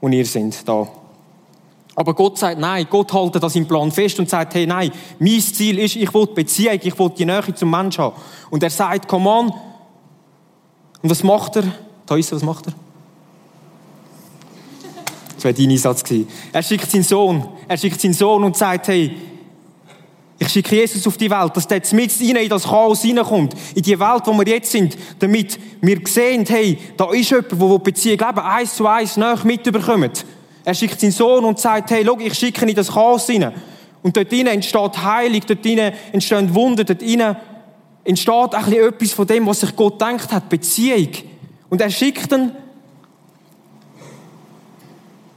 wo 0.00 0.08
ihr 0.08 0.26
seid, 0.26 0.66
da. 0.66 0.88
Aber 1.94 2.14
Gott 2.14 2.38
sagt 2.38 2.58
nein, 2.58 2.88
Gott 2.90 3.12
hält 3.12 3.40
das 3.40 3.54
im 3.54 3.68
Plan 3.68 3.92
fest 3.92 4.18
und 4.18 4.28
sagt, 4.28 4.54
hey, 4.54 4.66
nein, 4.66 4.90
mein 5.20 5.40
Ziel 5.40 5.78
ist, 5.78 5.94
ich 5.94 6.12
will 6.12 6.26
Beziehung, 6.26 6.80
ich 6.82 6.98
will 6.98 7.10
die 7.10 7.24
Nähe 7.24 7.54
zum 7.54 7.70
Menschen 7.70 8.02
haben. 8.02 8.16
Und 8.50 8.64
er 8.64 8.70
sagt, 8.70 9.06
come 9.06 9.30
on. 9.30 9.52
Und 11.02 11.10
was 11.10 11.22
macht 11.22 11.54
er? 11.54 11.64
Da 12.04 12.16
ist 12.16 12.32
er, 12.32 12.36
was 12.36 12.42
macht 12.42 12.66
er? 12.66 12.72
Das 15.36 15.44
wäre 15.44 15.54
dein 15.54 15.70
Einsatz. 15.70 16.02
Er 16.52 16.62
schickt 16.64 16.90
seinen 16.90 17.04
Sohn. 17.04 17.46
Er 17.68 17.76
schickt 17.76 18.00
seinen 18.00 18.14
Sohn 18.14 18.42
und 18.42 18.56
sagt, 18.56 18.88
hey, 18.88 19.16
ich 20.42 20.48
schicke 20.48 20.74
Jesus 20.74 21.06
auf 21.06 21.16
die 21.16 21.30
Welt, 21.30 21.56
dass 21.56 21.68
der 21.68 21.80
mit 21.92 22.20
in 22.20 22.48
das 22.48 22.64
Chaos 22.64 23.04
reinkommt. 23.04 23.54
In 23.76 23.82
die 23.82 23.98
Welt, 23.98 24.22
wo 24.24 24.32
wir 24.32 24.46
jetzt 24.46 24.72
sind, 24.72 24.96
damit 25.20 25.58
wir 25.80 26.00
sehen, 26.04 26.44
hey, 26.48 26.78
da 26.96 27.12
ist 27.12 27.30
jemand, 27.30 27.52
der 27.52 27.78
Beziehung 27.78 28.18
leben, 28.18 28.38
eins 28.40 28.74
zu 28.74 28.86
eins, 28.86 29.16
näher 29.16 29.38
mitbekommt. 29.44 30.26
Er 30.64 30.74
schickt 30.74 30.98
seinen 30.98 31.12
Sohn 31.12 31.44
und 31.44 31.60
sagt, 31.60 31.92
hey, 31.92 32.02
schau, 32.04 32.18
ich 32.18 32.34
schicke 32.34 32.64
ihn 32.64 32.70
in 32.70 32.74
das 32.74 32.90
Chaos 32.92 33.28
rein. 33.28 33.52
Und 34.02 34.16
dort 34.16 34.32
drinnen 34.32 34.48
entsteht 34.48 35.04
Heilig, 35.04 35.44
dort 35.46 35.64
drinnen 35.64 35.92
entstehen 36.10 36.52
Wunder, 36.52 36.82
dort 36.82 37.00
drinnen 37.00 37.36
entsteht 38.02 38.54
ein 38.54 38.64
bisschen 38.64 38.88
etwas 38.88 39.12
von 39.12 39.26
dem, 39.28 39.46
was 39.46 39.60
sich 39.60 39.76
Gott 39.76 40.00
denkt 40.00 40.32
hat, 40.32 40.48
Beziehung. 40.48 41.08
Und 41.70 41.80
er 41.80 41.90
schickt 41.90 42.32
ihn, 42.32 42.50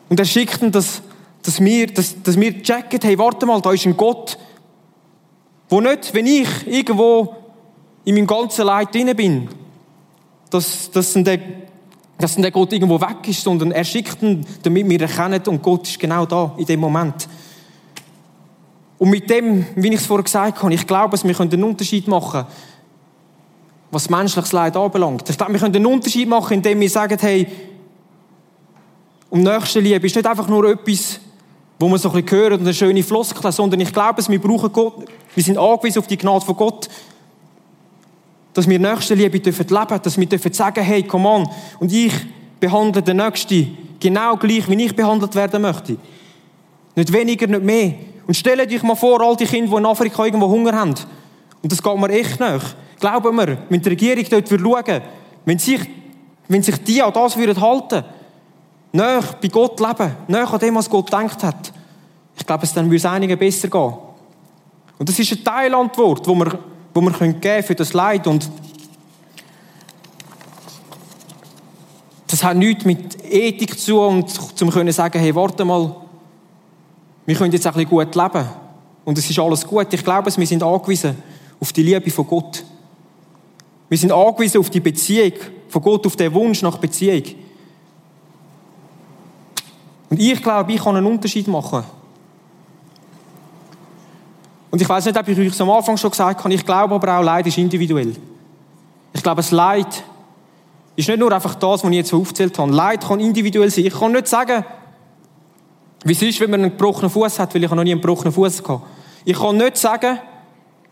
und 0.09 0.19
er 0.19 0.25
schickt 0.25 0.63
ihn, 0.63 0.71
dass, 0.71 1.03
dass, 1.43 1.59
wir, 1.59 1.85
dass, 1.87 2.23
dass 2.23 2.39
wir 2.39 2.63
checken, 2.63 2.99
hey, 3.03 3.19
warte 3.19 3.45
mal, 3.45 3.61
da 3.61 3.71
ist 3.71 3.85
ein 3.85 3.95
Gott, 3.95 4.37
wo 5.69 5.81
nicht, 5.81 6.13
wenn 6.13 6.27
ich 6.27 6.47
irgendwo 6.67 7.35
in 8.03 8.15
meinem 8.15 8.27
ganzen 8.27 8.65
Leid 8.65 8.93
drin 8.93 9.15
bin, 9.15 9.49
dass, 10.49 10.91
dass 10.91 11.13
der 11.13 11.39
dass 12.17 12.35
der 12.35 12.51
Gott 12.51 12.71
irgendwo 12.71 12.99
weg 13.01 13.27
ist, 13.27 13.43
sondern 13.43 13.71
er 13.71 13.83
schickt 13.83 14.21
ihn, 14.21 14.45
damit 14.63 14.89
wir 14.89 15.01
erkennen, 15.01 15.41
und 15.47 15.61
Gott 15.61 15.87
ist 15.87 15.99
genau 15.99 16.25
da, 16.25 16.53
in 16.57 16.65
dem 16.65 16.79
Moment. 16.79 17.27
Und 18.97 19.09
mit 19.09 19.29
dem, 19.29 19.65
wie 19.75 19.89
ich 19.89 19.95
es 19.95 20.05
vorher 20.05 20.23
gesagt 20.23 20.61
habe, 20.61 20.73
ich 20.73 20.87
glaube, 20.87 21.21
wir 21.21 21.33
können 21.33 21.51
einen 21.51 21.63
Unterschied 21.63 22.07
machen, 22.07 22.45
was 23.91 24.09
menschliches 24.09 24.53
Leid 24.53 24.77
anbelangt. 24.77 25.29
Ich 25.29 25.37
glaube, 25.37 25.53
wir 25.53 25.59
können 25.59 25.75
einen 25.75 25.85
Unterschied 25.85 26.29
machen, 26.29 26.53
indem 26.53 26.79
wir 26.79 26.89
sagen, 26.89 27.17
hey, 27.19 27.47
um 29.29 29.41
Nächstenliebe 29.41 30.07
ist 30.07 30.15
nicht 30.15 30.27
einfach 30.27 30.47
nur 30.47 30.69
etwas, 30.69 31.19
wo 31.79 31.87
man 31.87 31.99
so 31.99 32.09
ein 32.09 32.23
bisschen 32.23 32.39
hören 32.39 32.53
und 32.53 32.61
eine 32.61 32.73
schöne 32.73 33.03
Floskel, 33.03 33.51
sondern 33.51 33.79
ich 33.81 33.91
glaube, 33.91 34.25
wir 34.27 34.41
brauchen 34.41 34.71
Gott, 34.71 35.05
wir 35.33 35.43
sind 35.43 35.57
angewiesen 35.57 35.99
auf 35.99 36.07
die 36.07 36.17
Gnade 36.17 36.45
von 36.45 36.55
Gott, 36.55 36.87
dass 38.53 38.69
wir 38.69 38.79
Nächstenliebe 38.79 39.39
dürfen 39.39 39.67
leben, 39.67 39.99
dass 40.01 40.17
wir 40.17 40.25
dürfen 40.25 40.53
sagen, 40.53 40.83
hey, 40.83 41.03
come 41.03 41.27
on, 41.27 41.49
und 41.79 41.91
ich 41.91 42.13
behandle 42.59 43.01
den 43.01 43.17
Nächsten 43.17 43.77
genau 43.99 44.37
gleich, 44.37 44.69
wie 44.69 44.85
ich 44.85 44.95
behandelt 44.95 45.35
werden 45.35 45.61
möchte. 45.61 45.97
Nicht 46.95 47.11
weniger, 47.11 47.47
nicht 47.47 47.63
mehr. 47.63 47.93
Und 48.25 48.35
stellt 48.35 48.71
euch 48.71 48.83
mal 48.83 48.95
vor, 48.95 49.21
all 49.21 49.35
die 49.35 49.45
Kinder, 49.45 49.69
die 49.69 49.77
in 49.77 49.85
Afrika 49.85 50.25
irgendwo 50.25 50.47
Hunger 50.47 50.73
haben. 50.73 50.95
Und 51.61 51.71
das 51.71 51.83
geht 51.83 51.97
mir 51.97 52.09
echt 52.09 52.39
nach. 52.39 52.63
Glauben 52.99 53.35
wir, 53.35 53.57
wenn 53.69 53.81
die 53.81 53.89
Regierung 53.89 54.25
dort 54.29 54.49
schauen 54.49 55.01
wenn 55.45 55.59
sich, 55.59 55.81
wenn 56.47 56.63
sich 56.63 56.77
die 56.83 57.01
an 57.03 57.13
das 57.13 57.37
würden 57.37 57.59
halten, 57.59 58.03
näher 58.95 59.23
bei 59.41 59.47
Gott 59.47 59.79
leben, 59.79 60.15
näher 60.27 60.51
an 60.51 60.59
dem, 60.59 60.75
was 60.75 60.89
Gott 60.89 61.11
denkt 61.11 61.43
hat, 61.43 61.71
ich 62.37 62.45
glaube, 62.45 62.63
es 62.63 62.73
dann 62.73 62.85
würde 62.85 62.97
es 62.97 63.05
einigen 63.05 63.37
besser 63.37 63.67
gehen. 63.67 63.93
Und 64.97 65.09
das 65.09 65.17
ist 65.19 65.31
eine 65.31 65.43
Teilantwort, 65.43 66.27
wo 66.27 66.35
wir 66.35 66.59
wo 66.95 67.01
wir 67.01 67.11
können 67.11 67.63
für 67.63 67.75
das 67.75 67.93
Leid. 67.93 68.25
Und 68.25 68.49
das 72.27 72.41
hat 72.41 72.55
nichts 72.55 72.85
mit 72.85 73.21
Ethik 73.29 73.77
zu 73.77 73.99
und 73.99 74.29
zum 74.57 74.71
können 74.71 74.91
sagen, 74.93 75.19
hey, 75.19 75.35
warte 75.35 75.65
mal, 75.65 75.93
wir 77.25 77.35
können 77.35 77.51
jetzt 77.51 77.67
ein 77.67 77.73
bisschen 77.73 77.89
gut 77.89 78.15
leben. 78.15 78.49
Und 79.03 79.17
es 79.17 79.29
ist 79.29 79.37
alles 79.37 79.67
gut. 79.67 79.93
Ich 79.93 80.03
glaube, 80.03 80.35
wir 80.35 80.47
sind 80.47 80.63
angewiesen 80.63 81.17
auf 81.59 81.73
die 81.73 81.83
Liebe 81.83 82.09
von 82.09 82.25
Gott. 82.25 82.63
Wir 83.89 83.97
sind 83.97 84.13
angewiesen 84.13 84.61
auf 84.61 84.69
die 84.69 84.79
Beziehung, 84.79 85.33
von 85.67 85.81
Gott 85.81 86.05
auf 86.05 86.15
den 86.15 86.33
Wunsch 86.33 86.61
nach 86.61 86.77
Beziehung. 86.77 87.23
Und 90.15 90.21
ich 90.21 90.41
glaube, 90.41 90.71
ich 90.71 90.81
kann 90.81 90.95
einen 90.95 91.07
Unterschied 91.07 91.45
machen. 91.49 91.83
Und 94.71 94.81
ich 94.81 94.87
weiß 94.87 95.03
nicht, 95.03 95.19
ob 95.19 95.27
ich 95.27 95.37
euch 95.37 95.61
am 95.61 95.69
Anfang 95.71 95.97
schon 95.97 96.09
gesagt 96.09 96.41
habe, 96.41 96.53
ich 96.53 96.65
glaube 96.65 96.95
aber 96.95 97.19
auch, 97.19 97.21
Leid 97.21 97.47
ist 97.47 97.57
individuell. 97.57 98.15
Ich 99.11 99.21
glaube, 99.21 99.39
das 99.39 99.51
Leid 99.51 100.05
ist 100.95 101.09
nicht 101.09 101.19
nur 101.19 101.33
einfach 101.33 101.55
das, 101.55 101.83
was 101.83 101.89
ich 101.89 101.97
jetzt 101.97 102.13
aufgezählt 102.13 102.57
habe. 102.57 102.71
Leid 102.71 103.05
kann 103.05 103.19
individuell 103.19 103.69
sein. 103.69 103.87
Ich 103.87 103.93
kann 103.93 104.13
nicht 104.13 104.29
sagen, 104.29 104.63
wie 106.05 106.13
es 106.13 106.21
ist, 106.21 106.39
wenn 106.39 106.49
man 106.49 106.61
einen 106.61 106.71
gebrochenen 106.71 107.09
Fuß 107.09 107.37
hat, 107.39 107.53
weil 107.53 107.65
ich 107.65 107.69
noch 107.69 107.83
nie 107.83 107.91
einen 107.91 107.99
gebrochenen 107.99 108.31
Fuß 108.31 108.59
hatte. 108.59 108.83
Ich 109.25 109.37
kann 109.37 109.57
nicht 109.57 109.75
sagen, 109.75 110.17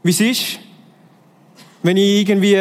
wie 0.03 0.11
es 0.11 0.19
ist, 0.19 0.59
wenn 1.81 1.95
ich 1.95 2.27
irgendwie 2.27 2.57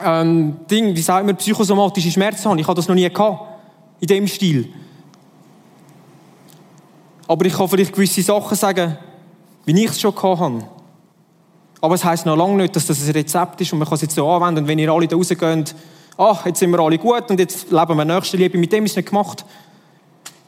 ähm, 0.00 0.56
Ding, 0.70 0.96
wie 0.96 1.02
sagt 1.02 1.26
man, 1.26 1.36
psychosomatische 1.36 2.10
Schmerzen 2.10 2.48
habe. 2.48 2.58
Ich 2.58 2.66
habe 2.66 2.76
das 2.76 2.88
noch 2.88 2.94
nie 2.94 3.10
gehabt. 3.10 3.50
In 4.00 4.06
dem 4.06 4.26
Stil. 4.26 4.72
Aber 7.28 7.44
ich 7.44 7.54
kann 7.54 7.68
vielleicht 7.68 7.92
gewisse 7.92 8.22
Sachen 8.22 8.56
sagen, 8.56 8.98
wie 9.64 9.84
ich 9.84 9.90
es 9.90 10.00
schon 10.00 10.14
habe. 10.14 10.64
Aber 11.80 11.94
es 11.94 12.04
heisst 12.04 12.26
noch 12.26 12.36
lange 12.36 12.56
nicht, 12.56 12.76
dass 12.76 12.86
das 12.86 13.04
ein 13.04 13.12
Rezept 13.12 13.60
ist 13.60 13.72
und 13.72 13.78
man 13.80 13.88
kann 13.88 13.96
es 13.96 14.02
jetzt 14.02 14.14
so 14.14 14.28
anwenden. 14.28 14.60
Und 14.64 14.68
wenn 14.68 14.78
ihr 14.78 14.90
alle 14.90 15.08
da 15.08 15.16
rausgeht, 15.16 15.74
ach, 16.16 16.46
jetzt 16.46 16.58
sind 16.58 16.70
wir 16.70 16.78
alle 16.80 16.98
gut 16.98 17.30
und 17.30 17.40
jetzt 17.40 17.70
leben 17.70 17.96
wir 17.96 18.04
nächste 18.04 18.36
Liebe, 18.36 18.58
mit 18.58 18.72
dem 18.72 18.84
ist 18.84 18.92
es 18.92 18.96
nicht 18.96 19.08
gemacht. 19.08 19.44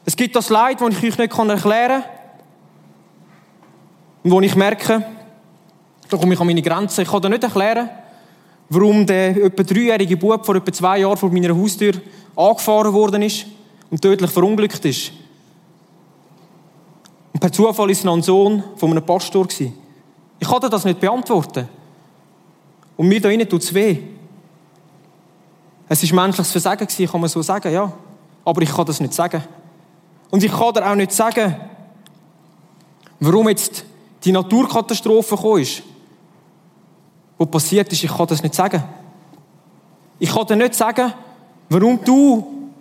Es 0.05 0.15
gibt 0.15 0.35
das 0.35 0.49
Leid, 0.49 0.79
das 0.79 0.89
ich 0.89 0.97
euch 0.97 1.17
nicht 1.17 1.37
erklären 1.37 2.01
kann. 2.01 2.03
Und 4.23 4.31
wo 4.31 4.41
ich 4.41 4.55
merke, 4.55 5.05
da 6.09 6.17
komme 6.17 6.33
ich 6.33 6.39
an 6.39 6.47
meine 6.47 6.61
Grenzen. 6.61 7.01
Ich 7.01 7.09
kann 7.09 7.21
dir 7.21 7.29
nicht 7.29 7.43
erklären, 7.43 7.89
warum 8.69 9.05
der 9.05 9.35
etwa 9.35 9.63
dreijährige 9.63 10.17
Bub 10.17 10.45
vor 10.45 10.55
etwa 10.55 10.71
zwei 10.71 10.99
Jahren 10.99 11.17
vor 11.17 11.31
meiner 11.31 11.55
Haustür 11.55 11.93
angefahren 12.35 12.93
worden 12.93 13.21
ist 13.23 13.45
und 13.89 14.01
tödlich 14.01 14.31
verunglückt 14.31 14.85
ist. 14.85 15.11
Und 17.35 17.41
per 17.41 17.51
Zufall 17.51 17.91
ist 17.91 17.97
es 17.97 18.03
noch 18.05 18.15
ein 18.15 18.21
Sohn 18.21 18.63
von 18.77 18.91
einem 18.91 19.05
Pastor. 19.05 19.45
Ich 20.39 20.47
konnte 20.47 20.69
das 20.69 20.85
nicht 20.85 21.01
beantworten. 21.01 21.67
Und 22.95 23.09
mir 23.09 23.19
da 23.19 23.27
innen 23.27 23.49
tut 23.49 23.61
es 23.61 23.73
weh. 23.73 23.97
Es 25.89 26.09
war 26.13 26.23
menschliches 26.23 26.53
Versagen, 26.53 26.87
kann 26.87 27.19
man 27.19 27.29
so 27.29 27.41
sagen, 27.41 27.73
ja. 27.73 27.91
Aber 28.45 28.61
ich 28.61 28.73
kann 28.73 28.85
das 28.85 29.01
nicht 29.01 29.13
sagen. 29.13 29.43
Und 30.31 30.45
ich 30.45 30.51
kann 30.53 30.73
dir 30.75 30.89
auch 30.89 30.95
nicht 30.95 31.11
sagen, 31.11 31.57
warum 33.19 33.49
jetzt 33.49 33.83
die 34.23 34.31
Naturkatastrophe 34.31 35.35
gekommen 35.35 35.61
ist. 35.61 35.83
Was 37.37 37.51
passiert 37.51 37.91
ist, 37.91 38.01
ich 38.01 38.15
kann 38.15 38.27
das 38.27 38.43
nicht 38.43 38.55
sagen. 38.55 38.81
Ich 40.19 40.33
kann 40.33 40.47
dir 40.47 40.55
nicht 40.55 40.73
sagen, 40.73 41.11
warum 41.67 41.99
du 42.01 42.71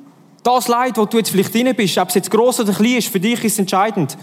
das 0.45 0.69
Leid, 0.69 0.97
wo 0.97 1.07
du 1.07 1.17
jetzt 1.17 1.31
vielleicht 1.31 1.53
drin 1.53 1.75
bist, 1.75 1.99
ob 1.99 2.11
es 2.11 2.15
jetzt 2.15 2.31
gross 2.31 2.61
oder 2.61 2.73
klein 2.73 2.99
ist, 2.99 3.09
für 3.09 3.19
dich 3.19 3.43
ist 3.43 3.55
es 3.55 3.59
entscheidend. 3.59 4.17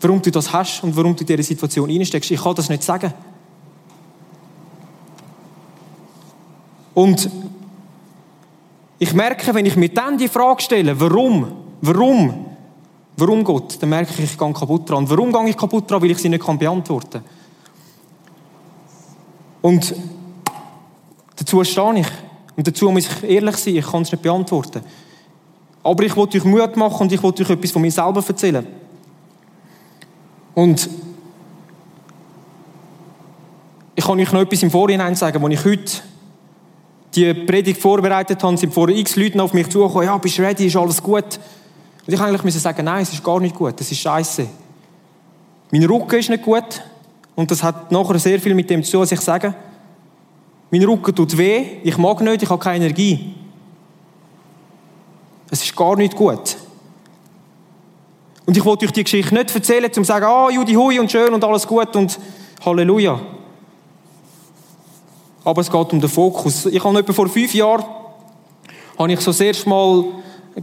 Warum 0.00 0.20
du 0.20 0.30
das 0.30 0.52
hast 0.52 0.82
und 0.82 0.96
warum 0.96 1.16
du 1.16 1.22
in 1.22 1.26
diese 1.26 1.42
Situation 1.42 1.90
reinsteckst. 1.90 2.30
Ich 2.30 2.42
kann 2.42 2.54
das 2.54 2.68
nicht 2.68 2.82
sagen. 2.82 3.12
Und 6.94 7.30
ich 8.98 9.12
merke, 9.12 9.54
wenn 9.54 9.66
ich 9.66 9.76
mir 9.76 9.90
dann 9.90 10.16
die 10.16 10.28
Frage 10.28 10.62
stelle, 10.62 10.98
warum, 10.98 11.52
warum, 11.82 12.46
warum 13.16 13.44
Gott, 13.44 13.76
dann 13.80 13.90
merke 13.90 14.12
ich, 14.14 14.32
ich 14.32 14.38
gehe 14.38 14.52
kaputt 14.52 14.88
dran. 14.88 15.08
Warum 15.08 15.32
gehe 15.32 15.50
ich 15.50 15.56
kaputt 15.56 15.90
dran? 15.90 16.00
Weil 16.00 16.12
ich 16.12 16.18
sie 16.18 16.30
nicht 16.30 16.44
beantworten 16.58 17.10
kann. 17.10 17.24
Und 19.60 19.94
dazu 21.36 21.62
stehe 21.64 22.00
ich. 22.00 22.06
Und 22.56 22.66
dazu 22.66 22.90
muss 22.90 23.08
ich 23.08 23.30
ehrlich 23.30 23.56
sein, 23.56 23.76
ich 23.76 23.86
kann 23.86 24.02
es 24.02 24.12
nicht 24.12 24.22
beantworten. 24.22 24.80
Aber 25.82 26.02
ich 26.02 26.16
wollte 26.16 26.38
euch 26.38 26.44
Mut 26.44 26.76
machen 26.76 27.02
und 27.02 27.12
ich 27.12 27.22
wollte 27.22 27.42
euch 27.42 27.50
etwas 27.50 27.70
von 27.72 27.82
mir 27.82 27.90
selber 27.90 28.24
erzählen. 28.26 28.66
Und 30.56 30.88
ich 33.94 34.02
kann 34.02 34.18
euch 34.18 34.32
noch 34.32 34.40
etwas 34.40 34.62
im 34.62 34.70
Vorhinein 34.70 35.14
sagen, 35.14 35.44
als 35.44 35.52
ich 35.52 35.64
heute 35.66 35.92
die 37.14 37.34
Predigt 37.34 37.78
vorbereitet 37.78 38.42
habe, 38.42 38.56
sind 38.56 38.72
vor 38.72 38.88
x 38.88 39.16
Leuten 39.16 39.38
auf 39.40 39.52
mich 39.52 39.68
zugekommen, 39.68 40.06
ja, 40.06 40.16
bist 40.16 40.38
du 40.38 40.42
ready, 40.42 40.66
ist 40.66 40.76
alles 40.76 41.02
gut? 41.02 41.38
Und 42.06 42.14
ich 42.14 42.18
eigentlich 42.18 42.42
müssen 42.42 42.58
sagen, 42.58 42.86
nein, 42.86 43.02
es 43.02 43.12
ist 43.12 43.22
gar 43.22 43.38
nicht 43.38 43.54
gut, 43.54 43.78
es 43.78 43.92
ist 43.92 43.98
scheiße. 43.98 44.46
Mein 45.72 45.84
Rücken 45.84 46.18
ist 46.18 46.30
nicht 46.30 46.42
gut 46.42 46.82
und 47.34 47.50
das 47.50 47.62
hat 47.62 47.92
nachher 47.92 48.18
sehr 48.18 48.40
viel 48.40 48.54
mit 48.54 48.70
dem 48.70 48.82
zu 48.82 48.92
tun, 48.92 49.00
was 49.02 49.12
ich 49.12 49.20
sage. 49.20 49.54
Mein 50.70 50.84
Rücken 50.84 51.14
tut 51.14 51.36
weh, 51.36 51.80
ich 51.84 51.98
mag 51.98 52.22
nicht, 52.22 52.44
ich 52.44 52.48
habe 52.48 52.62
keine 52.62 52.86
Energie. 52.86 53.34
Es 55.50 55.62
ist 55.62 55.76
gar 55.76 55.96
nicht 55.96 56.16
gut. 56.16 56.56
Und 58.46 58.56
ich 58.56 58.64
wollte 58.64 58.86
euch 58.86 58.92
die 58.92 59.02
Geschichte 59.02 59.34
nicht 59.34 59.52
erzählen, 59.54 59.86
um 59.86 59.92
zu 59.92 60.04
sagen, 60.04 60.24
ah, 60.24 60.48
Judi 60.48 60.74
hui 60.74 61.00
und 61.00 61.10
schön 61.10 61.34
und 61.34 61.42
alles 61.42 61.66
gut 61.66 61.94
und 61.96 62.18
Halleluja. 62.64 63.20
Aber 65.44 65.60
es 65.60 65.70
geht 65.70 65.92
um 65.92 66.00
den 66.00 66.08
Fokus. 66.08 66.66
Ich 66.66 66.82
habe 66.82 66.98
etwa 66.98 67.12
vor 67.12 67.28
fünf 67.28 67.52
Jahren, 67.54 67.84
habe 68.98 69.12
ich 69.12 69.20
so 69.20 69.32
das 69.32 69.40
erste 69.40 69.68
Mal 69.68 70.04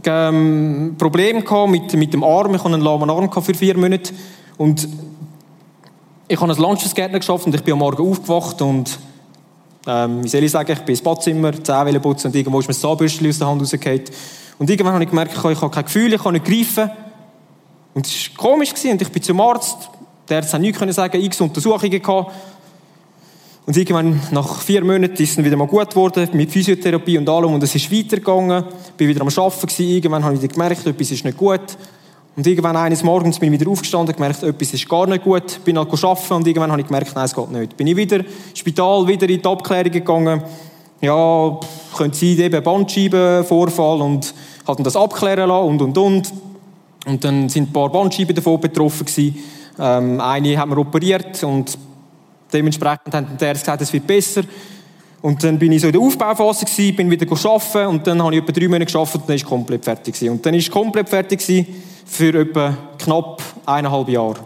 ähm, 0.04 0.94
Probleme 0.98 1.42
gehabt 1.42 1.70
mit, 1.70 1.92
mit 1.94 2.12
dem 2.14 2.24
Arm. 2.24 2.54
Ich 2.54 2.64
hatte 2.64 2.72
einen 2.72 2.82
lahmen 2.82 3.10
Arm 3.10 3.30
für 3.30 3.54
vier 3.54 3.76
Monate. 3.76 4.14
Und 4.56 4.88
ich 6.26 6.40
habe 6.40 6.50
als 6.50 6.58
Landschaftsgärtner 6.58 7.18
geschafft 7.18 7.46
und 7.46 7.54
ich 7.54 7.62
bin 7.62 7.74
am 7.74 7.80
Morgen 7.80 8.10
aufgewacht 8.10 8.62
und 8.62 8.98
ähm, 9.86 10.24
wie 10.24 10.28
soll 10.28 10.42
ich 10.42 10.50
sagen, 10.50 10.72
ich 10.72 10.78
bin 10.78 10.94
ins 10.94 11.02
Badzimmer, 11.02 11.52
Zähne 11.62 12.00
putzen 12.00 12.28
und 12.28 12.36
irgendwo 12.36 12.60
ist 12.60 12.66
mir 12.66 12.72
das 12.72 12.80
Zahnbürstchen 12.80 13.28
aus 13.28 13.38
der 13.38 13.46
Hand 13.46 13.60
rausgefallen. 13.60 14.04
Und 14.58 14.70
irgendwann 14.70 14.94
habe 14.94 15.04
ich 15.04 15.10
gemerkt, 15.10 15.32
ich 15.36 15.42
habe 15.42 15.70
kein 15.70 15.84
Gefühl, 15.84 16.12
ich 16.14 16.22
kann 16.22 16.32
nicht 16.32 16.46
greifen. 16.46 16.90
Und 17.94 18.06
es 18.06 18.30
war 18.30 18.36
komisch. 18.36 18.72
Und 18.84 19.00
ich 19.00 19.08
bin 19.08 19.22
zum 19.22 19.40
Arzt. 19.40 19.88
Der 20.28 20.38
Arzt 20.38 20.52
hat 20.52 20.60
nichts 20.60 20.96
sagen, 20.96 21.20
x 21.20 21.40
Untersuchungen 21.40 22.02
gehabt. 22.02 22.32
Und 23.66 23.76
irgendwann, 23.76 24.20
nach 24.30 24.60
vier 24.60 24.84
Monaten, 24.84 25.22
ist 25.22 25.38
es 25.38 25.42
wieder 25.42 25.56
mal 25.56 25.66
gut 25.66 25.88
geworden, 25.88 26.28
mit 26.34 26.50
Physiotherapie 26.50 27.16
und 27.16 27.28
allem. 27.28 27.54
Und 27.54 27.62
es 27.62 27.74
ist 27.74 27.90
weitergegangen. 27.90 28.64
Ich 28.98 29.00
war 29.00 29.08
wieder 29.08 29.20
am 29.22 29.28
Arbeiten. 29.28 29.82
Irgendwann 29.82 30.24
habe 30.24 30.36
ich 30.36 30.48
gemerkt, 30.48 30.86
etwas 30.86 31.10
ist 31.10 31.24
nicht 31.24 31.38
gut. 31.38 31.78
Und 32.36 32.46
irgendwann 32.46 32.76
eines 32.76 33.02
Morgens 33.04 33.38
bin 33.38 33.52
ich 33.52 33.60
wieder 33.60 33.70
aufgestanden, 33.70 34.14
gemerkt, 34.14 34.42
etwas 34.42 34.74
ist 34.74 34.88
gar 34.88 35.06
nicht 35.06 35.22
gut. 35.22 35.64
Bin 35.64 35.78
halt 35.78 35.88
arbeiten 35.88 36.34
und 36.34 36.46
irgendwann 36.46 36.72
habe 36.72 36.80
ich 36.80 36.88
gemerkt, 36.88 37.12
nein, 37.14 37.24
es 37.24 37.34
geht 37.34 37.50
nicht. 37.52 37.76
Bin 37.76 37.86
ich 37.86 37.96
wieder 37.96 38.16
ins 38.16 38.58
Spital, 38.58 39.06
wieder 39.06 39.28
in 39.28 39.40
die 39.40 39.48
Abklärung 39.48 39.92
gegangen. 39.92 40.42
Ja, 41.00 41.60
könnte 41.96 42.18
sein, 42.18 42.38
eben 42.38 42.62
Bandscheibenvorfall 42.62 44.00
und 44.00 44.34
hat 44.66 44.84
das 44.84 44.96
abklären 44.96 45.48
lassen 45.48 45.68
und, 45.68 45.82
und, 45.82 45.98
und. 45.98 46.32
Und 47.06 47.24
dann 47.24 47.48
sind 47.48 47.70
ein 47.70 47.72
paar 47.72 47.90
Bandscheiben 47.90 48.34
davon 48.34 48.60
betroffen 48.60 49.06
gewesen. 49.06 49.38
Ähm, 49.78 50.20
eine 50.20 50.58
haben 50.58 50.70
wir 50.70 50.78
operiert 50.78 51.42
und 51.44 51.76
dementsprechend 52.52 53.12
hat 53.12 53.40
der 53.40 53.52
gesagt, 53.52 53.82
es 53.82 53.92
wird 53.92 54.06
besser. 54.06 54.42
Und 55.20 55.42
dann 55.42 55.58
bin 55.58 55.72
ich 55.72 55.80
so 55.80 55.86
in 55.86 55.92
der 55.94 56.02
Aufbauphase 56.02 56.66
gewesen, 56.66 56.96
bin 56.96 57.10
wieder 57.10 57.26
arbeiten 57.26 57.86
und 57.88 58.06
dann 58.06 58.22
habe 58.22 58.34
ich 58.34 58.42
etwa 58.42 58.52
drei 58.52 58.68
Monate 58.68 58.84
geschafft 58.84 59.14
und 59.16 59.28
dann 59.28 59.36
ist 59.36 59.44
komplett 59.44 59.84
fertig 59.84 60.14
gewesen. 60.14 60.32
Und 60.32 60.46
dann 60.46 60.54
ist 60.54 60.70
komplett 60.70 61.08
fertig 61.08 61.40
gewesen 61.40 61.66
für 62.04 62.40
etwa 62.40 62.76
knapp 62.98 63.42
eineinhalb 63.66 64.08
Jahre. 64.08 64.40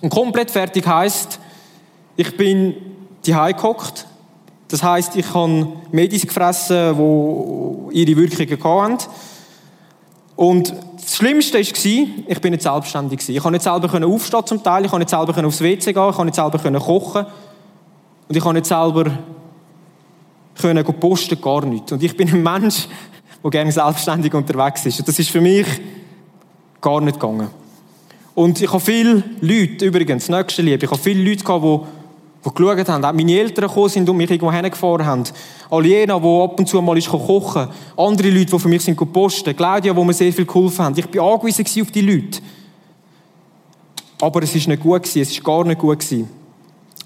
Und 0.00 0.10
komplett 0.10 0.50
fertig 0.50 0.86
heißt, 0.86 1.40
ich 2.16 2.36
bin 2.36 2.74
die 3.24 3.32
gehockt. 3.32 4.06
Das 4.68 4.82
heißt, 4.82 5.16
ich 5.16 5.32
habe 5.32 5.68
Medis 5.90 6.26
gefressen, 6.26 6.96
die 6.96 8.02
ihre 8.02 8.16
Wirkungen 8.16 8.62
hatten. 8.62 8.98
Und 10.36 10.74
das 11.00 11.16
Schlimmste 11.16 11.54
war, 11.54 11.60
ich 11.60 12.40
bin 12.40 12.50
nicht 12.52 12.62
selbstständig. 12.62 13.28
Ich 13.28 13.38
konnte 13.38 13.52
nicht 13.52 13.62
selber 13.62 14.06
aufstehen 14.06 14.46
zum 14.46 14.62
Teil, 14.62 14.84
ich 14.84 14.90
konnte 14.90 15.04
nicht 15.04 15.10
selber 15.10 15.46
aufs 15.46 15.60
WC 15.60 15.92
gehen, 15.92 16.08
ich 16.08 16.14
konnte 16.14 16.24
nicht 16.26 16.34
selber 16.34 16.78
kochen. 16.78 17.26
Und 18.28 18.36
ich 18.36 18.42
konnte 18.42 18.60
nicht 18.60 18.66
selber 18.66 19.10
posten, 21.00 21.40
gar 21.40 21.64
nicht. 21.64 21.90
Und 21.90 22.02
ich 22.02 22.16
bin 22.16 22.28
ein 22.28 22.42
Mensch, 22.42 22.86
der 23.42 23.50
gerne 23.50 23.72
selbstständig 23.72 24.34
unterwegs 24.34 24.84
ist. 24.84 24.98
Und 24.98 25.08
das 25.08 25.18
ist 25.18 25.30
für 25.30 25.40
mich 25.40 25.66
gar 26.80 27.00
nicht 27.00 27.18
gegangen. 27.18 27.48
Und 28.34 28.60
ich 28.60 28.70
habe 28.70 28.80
viele 28.80 29.22
Leute, 29.40 29.86
übrigens, 29.86 30.28
nächste 30.28 30.60
Liebe, 30.60 30.84
ich 30.84 30.90
habe 30.90 31.00
viele 31.00 31.26
Leute 31.26 31.42
gehabt, 31.42 31.64
die 31.64 31.95
die 32.46 32.54
geschaut 32.54 32.88
haben. 32.88 33.04
Auch 33.04 33.12
meine 33.12 33.32
Eltern 33.32 33.68
gekommen 33.68 33.88
sind 33.88 34.08
und 34.08 34.16
mich 34.16 34.30
irgendwo 34.30 34.52
hingefahren 34.52 35.04
haben. 35.04 35.24
Aliena, 35.70 36.18
die 36.18 36.42
ab 36.42 36.58
und 36.58 36.68
zu 36.68 36.80
mal 36.80 36.96
ist 36.96 37.08
kochen 37.08 37.68
Andere 37.96 38.30
Leute, 38.30 38.52
die 38.52 38.58
für 38.58 38.68
mich 38.68 38.82
sind 38.82 39.12
posten. 39.12 39.56
Claudia, 39.56 39.92
die 39.92 40.04
mir 40.04 40.12
sehr 40.12 40.32
viel 40.32 40.46
geholfen 40.46 40.84
haben. 40.84 40.98
Ich 40.98 41.08
bin 41.08 41.20
angewiesen 41.20 41.82
auf 41.82 41.90
die 41.90 42.00
Leute. 42.00 42.40
Aber 44.20 44.42
es 44.42 44.54
ist 44.54 44.68
nicht 44.68 44.82
gut 44.82 45.02
gewesen. 45.02 45.22
Es 45.22 45.30
ist 45.30 45.44
gar 45.44 45.64
nicht 45.64 45.78
gut 45.78 45.98
gewesen. 45.98 46.28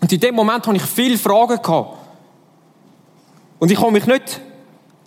Und 0.01 0.13
in 0.13 0.21
dem 0.21 0.35
Moment 0.35 0.67
hatte 0.67 0.77
ich 0.77 0.83
viele 0.83 1.19
Fragen 1.19 1.61
gehabt. 1.61 1.97
Und 3.59 3.71
ich 3.71 3.81
habe 3.81 3.93
mich 3.93 4.07
nicht 4.07 4.41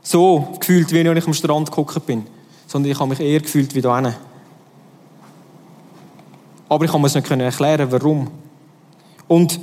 so 0.03 0.47
gefühlt, 0.59 0.91
wie 0.91 0.99
ich 0.99 1.27
am 1.27 1.33
Strand 1.33 1.69
geguckt 1.69 2.05
bin, 2.05 2.25
sondern 2.67 2.91
ich 2.91 2.99
habe 2.99 3.09
mich 3.09 3.19
eher 3.19 3.39
gefühlt 3.39 3.73
wie 3.73 3.81
da 3.81 3.95
hinten. 3.95 4.15
Aber 6.69 6.85
ich 6.85 6.93
mir 6.93 7.05
es 7.05 7.15
nicht 7.15 7.29
erklären, 7.29 7.91
warum. 7.91 8.29
Und 9.27 9.59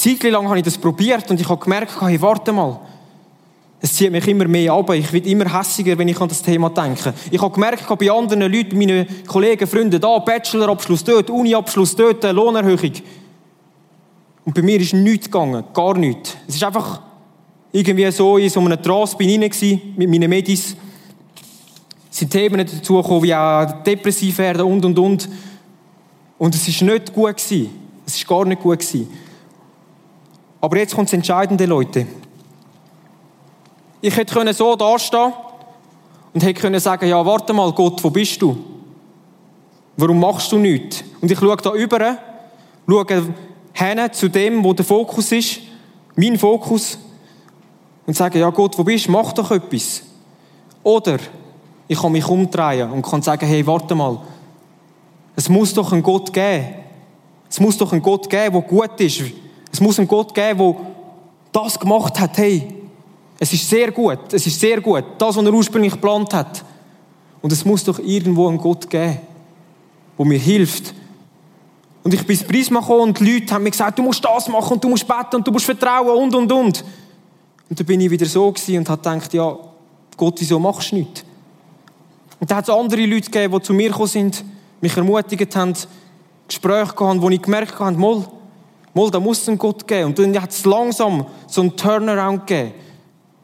Zeit 0.00 0.22
lang 0.30 0.48
habe 0.48 0.58
ich 0.58 0.64
das 0.64 0.78
probiert 0.78 1.30
und 1.30 1.40
ich 1.40 1.48
habe 1.48 1.62
gemerkt, 1.62 2.00
hey, 2.00 2.20
warte 2.20 2.52
mal, 2.52 2.80
Es 3.82 3.94
zieht 3.94 4.12
mich 4.12 4.28
immer 4.28 4.46
mehr 4.46 4.74
ab. 4.74 4.92
Ich 4.92 5.10
werde 5.10 5.28
immer 5.28 5.58
hässiger, 5.58 5.96
wenn 5.96 6.08
ich 6.08 6.20
an 6.20 6.28
das 6.28 6.42
Thema 6.42 6.68
denke. 6.68 7.14
Ich 7.30 7.40
habe 7.40 7.52
gemerkt, 7.52 7.86
bei 7.98 8.10
anderen 8.10 8.52
Leuten, 8.52 8.76
meinen 8.76 9.06
Kollegen, 9.26 9.66
Freunden, 9.66 9.98
da, 9.98 10.18
Bachelorabschluss 10.18 11.02
dort, 11.02 11.30
Uniabschluss 11.30 11.96
dort, 11.96 12.22
Lohnerhöhung. 12.24 12.92
Und 14.44 14.54
bei 14.54 14.60
mir 14.60 14.78
ist 14.80 14.92
nichts 14.92 15.26
gegangen. 15.26 15.64
Gar 15.72 15.96
nichts. 15.96 16.36
Es 16.46 16.56
ist 16.56 16.64
einfach 16.64 17.00
irgendwie 17.72 18.10
so 18.10 18.36
in 18.36 18.50
so 18.50 18.60
einem 18.60 18.82
Trance 18.82 19.16
bin 19.16 19.42
ich 19.42 19.62
mit 19.96 20.10
meinen 20.10 20.28
Medis. 20.28 20.76
Es 22.10 22.18
sind 22.18 22.30
Themen 22.30 22.58
dazu 22.58 23.00
gekommen, 23.00 23.22
wie 23.22 23.34
auch 23.34 23.82
depressiv 23.82 24.36
werden 24.38 24.62
und, 24.62 24.84
und, 24.84 24.98
und. 24.98 25.28
Und 26.36 26.54
es 26.54 26.68
ist 26.68 26.82
nicht 26.82 27.14
gut 27.14 27.36
gewesen. 27.36 27.70
Es 28.04 28.16
ist 28.16 28.28
gar 28.28 28.44
nicht 28.44 28.60
gut 28.60 28.80
gewesen. 28.80 29.08
Aber 30.60 30.76
jetzt 30.76 30.94
kommt 30.94 31.08
das 31.08 31.14
Entscheidende, 31.14 31.66
Leute. 31.66 32.06
Ich 34.00 34.16
hätte 34.16 34.52
so 34.54 34.76
dastehen 34.76 35.32
und 36.32 36.42
hätte 36.42 36.60
können 36.60 36.80
sagen, 36.80 37.08
ja, 37.08 37.24
warte 37.24 37.52
mal, 37.52 37.72
Gott, 37.72 38.02
wo 38.02 38.10
bist 38.10 38.40
du? 38.40 38.56
Warum 39.96 40.20
machst 40.20 40.50
du 40.52 40.58
nichts? 40.58 41.04
Und 41.20 41.30
ich 41.30 41.38
schaue 41.38 41.56
da 41.56 41.72
über, 41.74 42.18
schaue 42.88 43.34
hin 43.72 44.00
zu 44.12 44.28
dem, 44.28 44.64
wo 44.64 44.72
der 44.72 44.84
Fokus 44.84 45.32
ist, 45.32 45.60
mein 46.16 46.38
Fokus, 46.38 46.98
und 48.06 48.14
sage, 48.14 48.40
ja 48.40 48.50
Gott, 48.50 48.76
wo 48.78 48.84
bist 48.84 49.06
du? 49.06 49.12
Mach 49.12 49.32
doch 49.32 49.50
etwas. 49.50 50.02
Oder 50.82 51.18
ich 51.86 52.00
kann 52.00 52.12
mich 52.12 52.26
umdrehen 52.26 52.90
und 52.90 53.02
kann 53.02 53.22
sagen, 53.22 53.46
hey, 53.46 53.66
warte 53.66 53.94
mal, 53.94 54.18
es 55.36 55.48
muss 55.48 55.74
doch 55.74 55.92
einen 55.92 56.02
Gott 56.02 56.32
geben. 56.32 56.74
Es 57.48 57.60
muss 57.60 57.76
doch 57.76 57.92
einen 57.92 58.02
Gott 58.02 58.28
geben, 58.28 58.52
der 58.52 58.62
gut 58.62 59.00
ist. 59.00 59.22
Es 59.72 59.80
muss 59.80 59.98
einen 59.98 60.08
Gott 60.08 60.34
geben, 60.34 60.58
der 60.58 60.76
das 61.52 61.78
gemacht 61.78 62.18
hat, 62.18 62.36
hey, 62.38 62.74
es 63.38 63.52
ist 63.52 63.68
sehr 63.68 63.90
gut, 63.90 64.32
es 64.32 64.46
ist 64.46 64.60
sehr 64.60 64.80
gut, 64.80 65.04
das, 65.18 65.36
was 65.36 65.44
er 65.44 65.52
ursprünglich 65.52 65.92
geplant 65.92 66.34
hat. 66.34 66.64
Und 67.40 67.52
es 67.52 67.64
muss 67.64 67.84
doch 67.84 67.98
irgendwo 67.98 68.48
einen 68.48 68.58
Gott 68.58 68.88
geben, 68.90 69.18
der 70.18 70.26
mir 70.26 70.38
hilft. 70.38 70.94
Und 72.02 72.14
ich 72.14 72.26
bin 72.26 72.36
ins 72.36 72.46
Prisma 72.46 72.80
gekommen 72.80 73.00
und 73.00 73.20
die 73.20 73.32
Leute 73.32 73.54
haben 73.54 73.62
mir 73.62 73.70
gesagt, 73.70 73.98
du 73.98 74.02
musst 74.02 74.24
das 74.24 74.48
machen 74.48 74.74
und 74.74 74.84
du 74.84 74.88
musst 74.88 75.06
beten 75.06 75.36
und 75.36 75.46
du 75.46 75.50
musst 75.50 75.64
vertrauen 75.64 76.22
und, 76.22 76.34
und, 76.34 76.52
und. 76.52 76.84
Und 77.68 77.78
dann 77.78 77.86
bin 77.86 78.00
ich 78.00 78.10
wieder 78.10 78.26
so 78.26 78.48
und 78.48 78.88
habe 78.88 78.96
gedacht, 78.96 79.32
ja, 79.32 79.56
Gott, 80.16 80.34
wieso 80.38 80.58
machst 80.58 80.92
du 80.92 80.96
nichts? 80.96 81.24
Und 82.38 82.50
dann 82.50 82.58
hat 82.58 82.68
es 82.68 82.74
andere 82.74 83.04
Leute 83.06 83.30
gegeben, 83.30 83.54
die 83.54 83.62
zu 83.62 83.72
mir 83.72 83.88
gekommen 83.88 84.08
sind, 84.08 84.44
mich 84.80 84.96
ermutigt 84.96 85.54
haben, 85.56 85.74
Gespräche 86.48 86.94
gehabt, 86.94 87.22
wo 87.22 87.30
ich 87.30 87.40
gemerkt 87.40 87.78
habe, 87.78 87.96
mal, 87.96 88.24
mal, 88.94 89.10
da 89.10 89.20
muss 89.20 89.46
es 89.46 89.58
Gott 89.58 89.86
geben. 89.86 90.06
Und 90.06 90.18
dann 90.18 90.40
hat 90.40 90.50
es 90.50 90.64
langsam 90.64 91.26
so 91.46 91.60
einen 91.60 91.76
Turnaround 91.76 92.46
gegeben. 92.46 92.74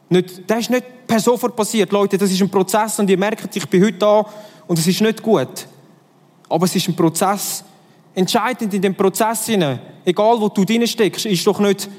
Nicht, 0.09 0.49
das 0.49 0.59
ist 0.59 0.69
nicht 0.69 0.85
per 1.07 1.19
sofort 1.19 1.55
passiert, 1.55 1.91
Leute. 1.91 2.17
Das 2.17 2.31
ist 2.31 2.41
ein 2.41 2.49
Prozess 2.49 2.99
und 2.99 3.09
ihr 3.09 3.17
merkt, 3.17 3.55
ich 3.55 3.67
bin 3.69 3.83
heute 3.83 3.97
da 3.97 4.25
und 4.67 4.77
es 4.79 4.87
ist 4.87 5.01
nicht 5.01 5.21
gut. 5.21 5.67
Aber 6.49 6.65
es 6.65 6.75
ist 6.75 6.87
ein 6.87 6.95
Prozess. 6.95 7.63
Entscheidend 8.13 8.73
in 8.73 8.81
dem 8.81 8.95
Prozess, 8.95 9.47
egal 9.49 10.39
wo 10.39 10.49
du 10.49 10.65
drin 10.65 10.87
steckst, 10.87 11.25
ist 11.25 11.45
doch 11.45 11.59
nicht, 11.59 11.89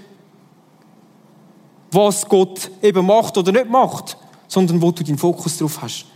was 1.91 2.29
Gott 2.29 2.71
eben 2.83 3.07
macht 3.07 3.37
oder 3.39 3.53
nicht 3.53 3.71
macht, 3.71 4.17
sondern 4.47 4.81
wo 4.83 4.91
du 4.91 5.05
deinen 5.05 5.19
Fokus 5.19 5.59
drauf 5.59 5.81
hast. 5.81 6.07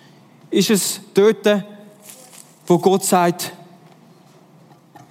Ist 0.51 0.71
es 0.71 1.01
dort, 1.15 1.65
wo 2.67 2.79
Gott 2.79 3.05
sagt, 3.05 3.53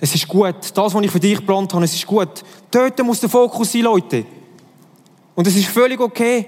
es 0.03 0.15
ist 0.15 0.27
gut, 0.27 0.55
das, 0.73 0.93
was 0.95 1.03
ich 1.03 1.11
für 1.11 1.19
dich 1.19 1.37
geplant 1.37 1.71
habe, 1.71 1.85
es 1.85 1.93
ist 1.93 2.07
gut. 2.07 2.43
Dort 2.71 3.03
muss 3.03 3.19
der 3.19 3.29
Fokus 3.29 3.71
sein, 3.71 3.83
Leute. 3.83 4.25
Und 5.35 5.45
es 5.45 5.55
ist 5.55 5.67
völlig 5.67 5.99
okay, 5.99 6.47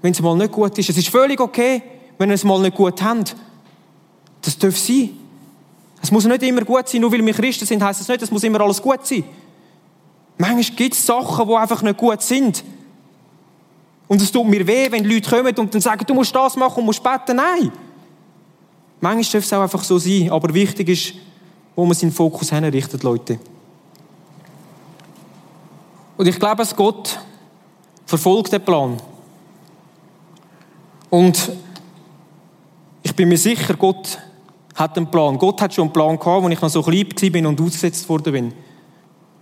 wenn 0.00 0.12
es 0.12 0.22
mal 0.22 0.34
nicht 0.36 0.50
gut 0.50 0.76
ist. 0.78 0.88
Es 0.88 0.96
ist 0.96 1.10
völlig 1.10 1.38
okay, 1.38 1.82
wenn 2.16 2.30
ihr 2.30 2.34
es 2.34 2.42
mal 2.42 2.58
nicht 2.60 2.74
gut 2.74 3.02
habt. 3.02 3.36
Das 4.40 4.56
darf 4.56 4.74
sein. 4.78 5.10
Es 6.00 6.10
muss 6.10 6.24
nicht 6.24 6.42
immer 6.42 6.64
gut 6.64 6.88
sein, 6.88 7.02
nur 7.02 7.12
weil 7.12 7.24
wir 7.24 7.34
Christen 7.34 7.66
sind, 7.66 7.82
heißt 7.82 8.00
das 8.00 8.08
nicht, 8.08 8.22
es 8.22 8.30
muss 8.30 8.42
immer 8.42 8.62
alles 8.62 8.80
gut 8.80 9.06
sein. 9.06 9.22
Manchmal 10.38 10.76
gibt 10.76 10.94
es 10.94 11.04
Sachen, 11.04 11.46
die 11.46 11.54
einfach 11.54 11.82
nicht 11.82 11.98
gut 11.98 12.22
sind. 12.22 12.64
Und 14.08 14.22
es 14.22 14.32
tut 14.32 14.46
mir 14.46 14.66
weh, 14.66 14.90
wenn 14.90 15.04
Leute 15.04 15.28
kommen 15.28 15.54
und 15.58 15.74
dann 15.74 15.82
sagen, 15.82 16.06
du 16.06 16.14
musst 16.14 16.34
das 16.34 16.56
machen 16.56 16.78
und 16.78 16.86
musst 16.86 17.02
beten. 17.02 17.36
Nein. 17.36 17.70
Manchmal 18.98 19.24
darf 19.24 19.44
es 19.44 19.52
auch 19.52 19.60
einfach 19.60 19.84
so 19.84 19.98
sein, 19.98 20.30
aber 20.30 20.54
wichtig 20.54 20.88
ist, 20.88 21.14
wo 21.80 21.86
man 21.86 21.94
seinen 21.94 22.12
Fokus 22.12 22.50
hinrichtet, 22.50 23.02
Leute. 23.02 23.38
Und 26.18 26.26
ich 26.26 26.38
glaube, 26.38 26.56
dass 26.56 26.76
Gott 26.76 27.18
verfolgt 28.04 28.52
den 28.52 28.62
Plan. 28.62 28.98
Und 31.08 31.52
ich 33.02 33.16
bin 33.16 33.30
mir 33.30 33.38
sicher, 33.38 33.72
Gott 33.74 34.18
hat 34.74 34.98
einen 34.98 35.10
Plan. 35.10 35.38
Gott 35.38 35.62
hat 35.62 35.72
schon 35.72 35.84
einen 35.84 35.92
Plan 35.94 36.18
gehabt, 36.18 36.44
als 36.44 36.52
ich 36.52 36.60
noch 36.60 36.68
so 36.68 36.82
klein 36.82 37.06
war 37.08 37.48
und 37.48 37.60
ausgesetzt 37.62 38.06
worden 38.10 38.32
bin. 38.32 38.52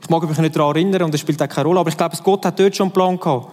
Ich 0.00 0.08
mag 0.08 0.22
mich 0.28 0.38
nicht 0.38 0.54
daran 0.54 0.76
erinnern 0.76 1.02
und 1.02 1.14
das 1.14 1.20
spielt 1.20 1.42
auch 1.42 1.48
keine 1.48 1.66
Rolle, 1.66 1.80
aber 1.80 1.90
ich 1.90 1.96
glaube, 1.96 2.16
Gott 2.22 2.46
hat 2.46 2.60
dort 2.60 2.76
schon 2.76 2.84
einen 2.84 2.92
Plan 2.92 3.18
gehabt. 3.18 3.48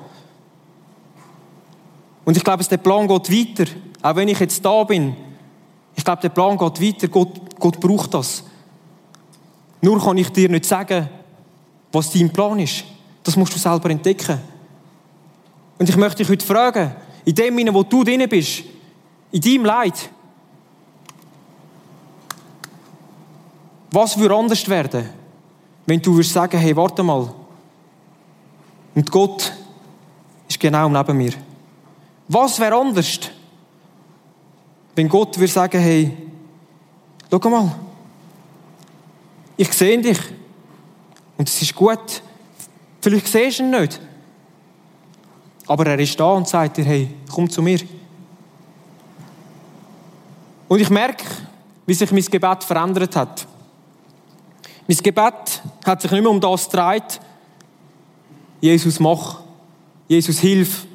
Und 2.24 2.38
ich 2.38 2.44
glaube, 2.44 2.64
der 2.64 2.78
Plan 2.78 3.08
geht 3.08 3.32
weiter. 3.32 3.72
Auch 4.04 4.16
wenn 4.16 4.28
ich 4.28 4.40
jetzt 4.40 4.64
da 4.64 4.84
bin. 4.84 5.16
Ich 5.96 6.06
glaube, 6.06 6.22
der 6.22 6.30
Plan 6.30 6.56
geht 6.56 6.82
weiter. 6.82 7.08
Gott, 7.08 7.60
Gott 7.60 7.80
braucht 7.80 8.14
das. 8.14 8.44
Nur 9.86 10.04
kann 10.04 10.18
ich 10.18 10.30
dir 10.30 10.50
nicht 10.50 10.66
sagen, 10.66 11.08
was 11.92 12.10
dein 12.10 12.34
Plan 12.34 12.58
ist. 12.58 12.86
Das 13.22 13.36
musst 13.36 13.54
du 13.54 13.60
selber 13.60 13.92
entdecken. 13.92 14.40
Und 15.78 15.88
ich 15.88 15.96
möchte 15.96 16.24
dich 16.24 16.30
heute 16.30 16.44
fragen, 16.44 16.96
in 17.24 17.36
dem, 17.36 17.72
wo 17.72 17.84
du 17.84 18.04
drin 18.04 18.28
bist, 18.28 18.64
in 19.32 19.42
deinem 19.42 19.66
Leid, 19.66 20.10
was 23.92 24.18
würde 24.18 24.36
anders 24.36 24.68
werden, 24.68 25.08
wenn 25.86 26.02
du 26.02 26.16
würdest 26.16 26.34
sagen, 26.34 26.58
hey, 26.58 26.76
warte 26.76 27.04
mal, 27.04 27.32
und 28.96 29.12
Gott 29.12 29.54
ist 30.48 30.60
genau 30.60 30.90
neben 30.90 31.16
mir. 31.16 31.34
Was 32.28 32.60
wäre 32.60 32.76
anders, 32.76 33.20
wenn 34.96 35.08
Gott 35.08 35.38
würde 35.38 35.54
sagen, 35.54 35.80
hey, 35.80 36.18
schau 37.30 37.50
mal, 37.52 37.86
ich 39.58 39.72
sehe 39.74 40.02
dich 40.02 40.20
und 41.38 41.48
es 41.48 41.62
ist 41.62 41.76
gut. 41.76 42.22
Vielleicht 43.02 43.28
siehst 43.28 43.60
du 43.60 43.64
ihn 43.64 43.72
nicht. 43.72 44.00
Aber 45.68 45.86
er 45.88 46.00
ist 46.00 46.20
da 46.20 46.32
und 46.32 46.48
sagt 46.48 46.78
dir, 46.78 46.86
hey, 46.86 47.10
komm 47.32 47.50
zu 47.50 47.62
mir. 47.62 47.80
Und 50.68 50.80
ich 50.80 50.90
merke, 50.90 51.24
wie 51.86 51.94
sich 51.94 52.12
mein 52.12 52.26
Gebet 52.26 52.64
verändert 52.64 53.16
hat. 53.16 53.48
Mein 54.88 54.98
Gebet 54.98 55.62
hat 55.86 56.02
sich 56.02 56.12
nicht 56.12 56.22
mehr 56.22 56.32
um 56.32 56.40
das 56.40 56.70
gedreht, 56.70 57.20
Jesus 58.62 59.00
mach, 59.00 59.42
Jesus 60.08 60.40
hilf. 60.40 60.86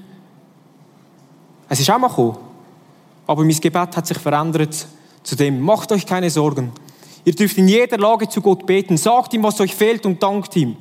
Es 1.68 1.80
ist 1.80 1.90
auch 1.90 1.98
mal 1.98 2.08
gekommen. 2.08 2.36
Aber 3.26 3.44
mein 3.44 3.60
Gebet 3.60 3.96
hat 3.96 4.06
sich 4.06 4.18
verändert 4.18 4.86
zu 5.22 5.36
dem, 5.36 5.60
macht 5.60 5.92
euch 5.92 6.04
keine 6.04 6.30
Sorgen. 6.30 6.72
Ihr 7.24 7.34
dürft 7.34 7.58
in 7.58 7.68
jeder 7.68 7.98
Lage 7.98 8.28
zu 8.28 8.40
Gott 8.40 8.66
beten, 8.66 8.96
sagt 8.96 9.34
ihm, 9.34 9.42
was 9.42 9.60
euch 9.60 9.74
fehlt 9.74 10.06
und 10.06 10.22
dankt 10.22 10.56
ihm 10.56 10.76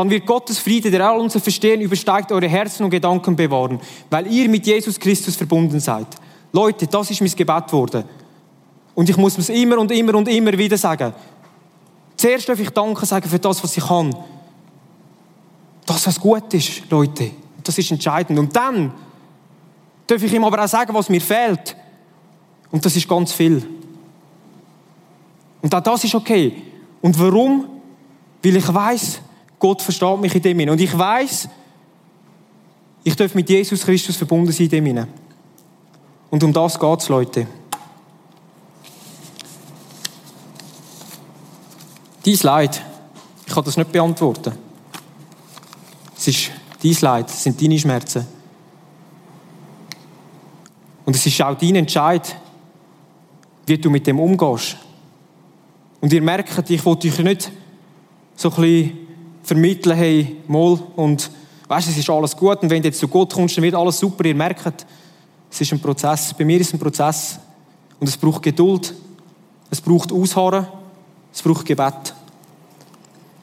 dann 0.00 0.08
wird 0.08 0.24
Gottes 0.24 0.58
Friede, 0.58 0.90
der 0.90 1.06
all 1.06 1.20
unser 1.20 1.40
Verstehen 1.40 1.82
übersteigt, 1.82 2.32
eure 2.32 2.48
Herzen 2.48 2.84
und 2.84 2.90
Gedanken 2.90 3.36
bewahren, 3.36 3.78
weil 4.08 4.26
ihr 4.28 4.48
mit 4.48 4.66
Jesus 4.66 4.98
Christus 4.98 5.36
verbunden 5.36 5.78
seid. 5.78 6.06
Leute, 6.52 6.86
das 6.86 7.10
ist 7.10 7.20
mein 7.20 7.30
Gebet 7.30 7.70
worden. 7.70 8.04
Und 8.94 9.10
ich 9.10 9.16
muss 9.18 9.36
es 9.36 9.50
immer 9.50 9.76
und 9.76 9.92
immer 9.92 10.14
und 10.14 10.26
immer 10.28 10.56
wieder 10.56 10.78
sagen. 10.78 11.12
Zuerst 12.16 12.48
darf 12.48 12.58
ich 12.58 12.70
Danke 12.70 13.04
sagen 13.04 13.28
für 13.28 13.38
das, 13.38 13.62
was 13.62 13.76
ich 13.76 13.84
kann. 13.84 14.16
Das, 15.84 16.06
was 16.06 16.18
gut 16.18 16.54
ist, 16.54 16.90
Leute. 16.90 17.32
Das 17.62 17.76
ist 17.76 17.90
entscheidend. 17.90 18.38
Und 18.38 18.56
dann 18.56 18.94
darf 20.06 20.22
ich 20.22 20.32
ihm 20.32 20.44
aber 20.44 20.64
auch 20.64 20.68
sagen, 20.68 20.94
was 20.94 21.10
mir 21.10 21.20
fehlt. 21.20 21.76
Und 22.70 22.84
das 22.86 22.96
ist 22.96 23.06
ganz 23.06 23.34
viel. 23.34 23.66
Und 25.62 25.74
auch 25.74 25.82
das 25.82 26.04
ist 26.04 26.14
okay. 26.14 26.62
Und 27.00 27.18
warum? 27.18 27.66
Weil 28.42 28.56
ich 28.56 28.74
weiß, 28.74 29.20
Gott 29.58 29.82
versteht 29.82 30.20
mich 30.20 30.34
in 30.34 30.42
dem 30.42 30.68
Und 30.70 30.80
ich 30.80 30.96
weiß, 30.96 31.48
ich 33.04 33.16
darf 33.16 33.34
mit 33.34 33.48
Jesus 33.48 33.84
Christus 33.84 34.16
verbunden 34.16 34.52
sein 34.52 34.68
in 34.68 34.84
dem 34.84 35.06
Und 36.30 36.42
um 36.42 36.52
das 36.52 36.78
geht 36.78 37.00
es, 37.00 37.08
Leute. 37.08 37.46
Dein 42.24 42.38
Leid, 42.42 42.82
ich 43.46 43.54
kann 43.54 43.64
das 43.64 43.76
nicht 43.76 43.92
beantworten. 43.92 44.52
Es 46.16 46.28
ist 46.28 46.50
dein 46.82 46.96
Leid, 47.00 47.30
es 47.30 47.42
sind 47.42 47.60
deine 47.60 47.78
Schmerzen. 47.78 48.26
Und 51.06 51.16
es 51.16 51.24
ist 51.24 51.40
auch 51.42 51.56
dein 51.56 51.76
Entscheid, 51.76 52.36
wie 53.66 53.78
du 53.78 53.90
mit 53.90 54.06
dem 54.06 54.20
umgehst. 54.20 54.76
Und 56.00 56.12
ihr 56.12 56.22
merkt, 56.22 56.70
ich 56.70 56.84
wollte 56.84 57.08
euch 57.08 57.18
nicht 57.18 57.50
so 58.36 58.50
ein 58.50 58.56
bisschen 58.56 58.98
vermitteln, 59.42 59.96
hey, 59.96 60.36
mal, 60.46 60.78
und 60.96 61.30
weißt 61.68 61.88
es 61.88 61.98
ist 61.98 62.10
alles 62.10 62.36
gut 62.36 62.62
und 62.62 62.70
wenn 62.70 62.82
du 62.82 62.88
jetzt 62.88 62.98
zu 62.98 63.08
Gott 63.08 63.32
kommst, 63.32 63.56
dann 63.56 63.64
wird 63.64 63.74
alles 63.74 63.98
super. 63.98 64.24
Ihr 64.24 64.34
merkt, 64.34 64.86
es 65.50 65.60
ist 65.60 65.72
ein 65.72 65.80
Prozess. 65.80 66.34
Bei 66.34 66.44
mir 66.44 66.60
ist 66.60 66.68
es 66.68 66.74
ein 66.74 66.80
Prozess 66.80 67.38
und 67.98 68.08
es 68.08 68.16
braucht 68.16 68.42
Geduld, 68.42 68.94
es 69.70 69.80
braucht 69.80 70.12
Ausharren, 70.12 70.66
es 71.32 71.42
braucht 71.42 71.66
Gebet. 71.66 72.14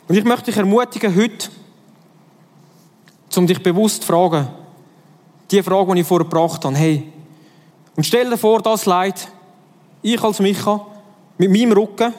Und 0.08 0.16
ich 0.16 0.24
möchte 0.24 0.46
dich 0.46 0.58
ermutigen, 0.58 1.16
heute, 1.16 1.50
um 3.36 3.46
dich 3.46 3.62
bewusst 3.62 4.02
zu 4.02 4.08
fragen, 4.08 4.48
die 5.52 5.62
Frage, 5.62 5.94
die 5.94 6.02
ich 6.02 6.08
vorher 6.08 6.26
gebracht 6.28 6.66
habe, 6.66 6.76
hey, 6.76 7.04
und 7.96 8.04
stell 8.04 8.30
dir 8.30 8.38
vor, 8.38 8.62
das 8.62 8.86
Leid, 8.86 9.28
ich 10.02 10.22
als 10.24 10.40
Micha, 10.40 10.86
mit 11.38 11.52
meinem 11.52 11.72
Rücken, 11.72 12.14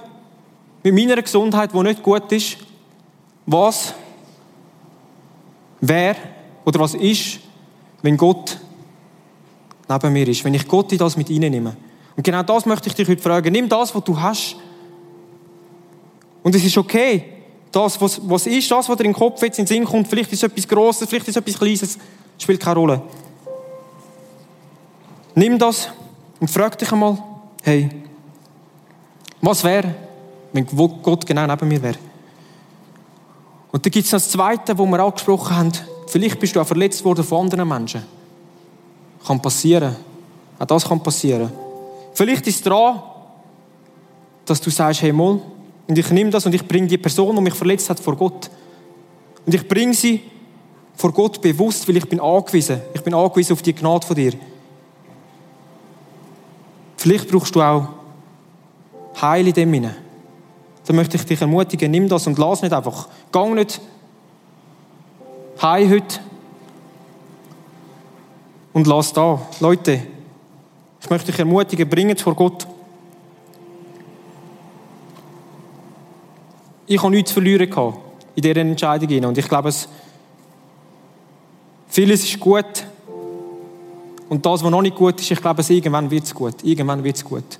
mit 0.83 0.95
meiner 0.95 1.21
Gesundheit, 1.21 1.73
die 1.73 1.83
nicht 1.83 2.03
gut 2.03 2.31
ist, 2.33 2.59
was 3.47 3.95
wer 5.81 6.17
oder 6.64 6.81
was 6.81 6.95
ist, 6.95 7.41
wenn 8.03 8.17
Gott 8.17 8.59
neben 9.88 10.12
mir 10.12 10.29
ist, 10.29 10.45
wenn 10.45 10.55
ich 10.55 10.69
Gott 10.69 10.93
in 10.93 10.99
das 10.99 11.17
mit 11.17 11.31
nehme. 11.31 11.77
Und 12.17 12.23
genau 12.23 12.43
das 12.43 12.67
möchte 12.67 12.88
ich 12.88 12.95
dich 12.95 13.09
heute 13.09 13.23
fragen. 13.23 13.53
Nimm 13.53 13.69
das, 13.69 13.95
was 13.95 14.05
du 14.05 14.21
hast. 14.21 14.57
Und 16.43 16.55
es 16.55 16.64
ist 16.64 16.77
okay. 16.77 17.25
Das, 17.71 18.01
was, 18.01 18.21
was 18.29 18.47
ist, 18.47 18.71
das, 18.71 18.88
was 18.88 18.97
dir 18.97 19.05
in 19.05 19.12
den 19.12 19.19
Kopf 19.19 19.43
jetzt 19.43 19.59
in 19.59 19.64
den 19.64 19.69
Sinn 19.69 19.85
kommt, 19.85 20.09
vielleicht 20.09 20.33
ist 20.33 20.43
es 20.43 20.51
etwas 20.51 20.67
Grosses, 20.67 21.09
vielleicht 21.09 21.29
ist 21.29 21.37
es 21.37 21.43
etwas 21.43 21.59
Kleines, 21.59 21.99
spielt 22.38 22.61
keine 22.61 22.79
Rolle. 22.79 23.03
Nimm 25.35 25.59
das 25.59 25.91
und 26.41 26.49
frag 26.51 26.79
dich 26.79 26.91
einmal, 26.91 27.23
hey, 27.62 27.88
was 29.41 29.62
wäre, 29.62 29.95
wenn 30.52 30.66
Gott 30.66 31.26
genau 31.26 31.46
neben 31.46 31.68
mir 31.68 31.82
wäre? 31.82 31.98
Und 33.70 33.84
dann 33.84 33.90
gibt 33.90 34.06
es 34.06 34.12
noch 34.12 34.18
das 34.18 34.30
Zweite, 34.30 34.76
wo 34.78 34.87
wir 34.87 35.00
angesprochen 35.00 35.56
haben. 35.56 35.72
Vielleicht 36.06 36.40
bist 36.40 36.56
du 36.56 36.61
auch 36.61 36.66
verletzt 36.66 37.04
worden 37.04 37.24
von 37.24 37.42
anderen 37.42 37.68
Menschen. 37.68 38.02
Kann 39.26 39.42
passieren. 39.42 39.94
Auch 40.58 40.66
das 40.66 40.88
kann 40.88 41.02
passieren. 41.02 41.52
Vielleicht 42.14 42.46
ist 42.46 42.56
es 42.56 42.62
dran, 42.62 43.02
dass 44.46 44.61
du 44.61 44.70
sagst, 44.70 45.02
hey, 45.02 45.12
mal, 45.12 45.40
und 45.87 45.98
ich 45.98 46.11
nehme 46.11 46.30
das 46.30 46.46
und 46.46 46.54
ich 46.54 46.66
bringe 46.66 46.87
die 46.87 46.98
Person, 46.98 47.37
die 47.37 47.42
mich 47.42 47.54
verletzt 47.54 47.90
hat, 47.90 48.00
vor 48.00 48.16
Gott. 48.16 48.50
Und 49.44 49.54
ich 49.54 49.66
bringe 49.68 49.94
sie 49.94 50.22
vor 50.96 51.12
Gott 51.12 51.40
bewusst, 51.40 51.87
weil 51.88 51.98
ich 51.98 52.08
bin 52.08 52.20
angewiesen. 52.20 52.80
Ich 52.94 53.02
bin 53.02 53.14
angewiesen 53.14 53.52
auf 53.52 53.62
die 53.62 53.74
Gnade 53.74 54.06
von 54.06 54.16
dir. 54.16 54.32
Vielleicht 56.96 57.30
brauchst 57.30 57.54
du 57.54 57.62
auch 57.62 57.88
Heil 59.20 59.46
in 59.46 59.52
dem 59.52 59.72
hinein 59.72 60.08
dann 60.88 60.96
möchte 60.96 61.18
ich 61.18 61.27
dich 61.27 61.38
ermutigen, 61.38 61.90
nimm 61.90 62.09
das 62.09 62.27
und 62.27 62.38
lass 62.38 62.62
nicht 62.62 62.72
einfach. 62.72 63.09
Gang 63.31 63.55
nicht 63.55 63.79
heim 65.61 65.90
heute 65.90 66.18
und 68.72 68.87
lass 68.87 69.12
da. 69.12 69.38
Leute, 69.61 70.03
ich 70.98 71.11
möchte 71.11 71.31
dich 71.31 71.38
ermutigen, 71.38 71.87
bring 71.90 72.09
es 72.09 72.22
vor 72.22 72.35
Gott. 72.35 72.66
Ich 76.87 77.03
habe 77.03 77.11
nichts 77.11 77.33
verlieren 77.33 77.68
gehabt 77.68 77.98
in 78.35 78.42
dieser 78.42 78.57
Entscheidung 78.57 79.24
und 79.27 79.37
ich 79.37 79.46
glaube, 79.46 79.68
es, 79.68 79.90
vieles 81.88 82.24
ist 82.24 82.40
gut 82.40 82.87
und 84.31 84.46
das, 84.46 84.64
was 84.64 84.70
noch 84.70 84.81
nicht 84.81 84.96
gut 84.96 85.20
ist, 85.20 85.31
ich 85.31 85.38
glaube, 85.38 85.61
es 85.61 85.68
irgendwann 85.68 86.11
wird 86.11 86.24
es 86.24 86.35
gut. 86.35 86.64
Irgendwann 86.64 87.05
wird 87.05 87.16
es 87.16 87.24
gut. 87.27 87.59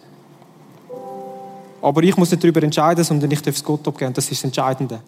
Aber 1.81 2.03
ich 2.03 2.17
muss 2.17 2.31
nicht 2.31 2.43
darüber 2.43 2.63
entscheiden, 2.63 3.05
sondern 3.05 3.31
ich 3.31 3.43
darf 3.43 3.55
es 3.55 3.65
Gott 3.65 3.87
abgeben. 3.87 4.13
Das 4.13 4.25
ist 4.25 4.43
das 4.43 4.45
Entscheidende. 4.45 5.01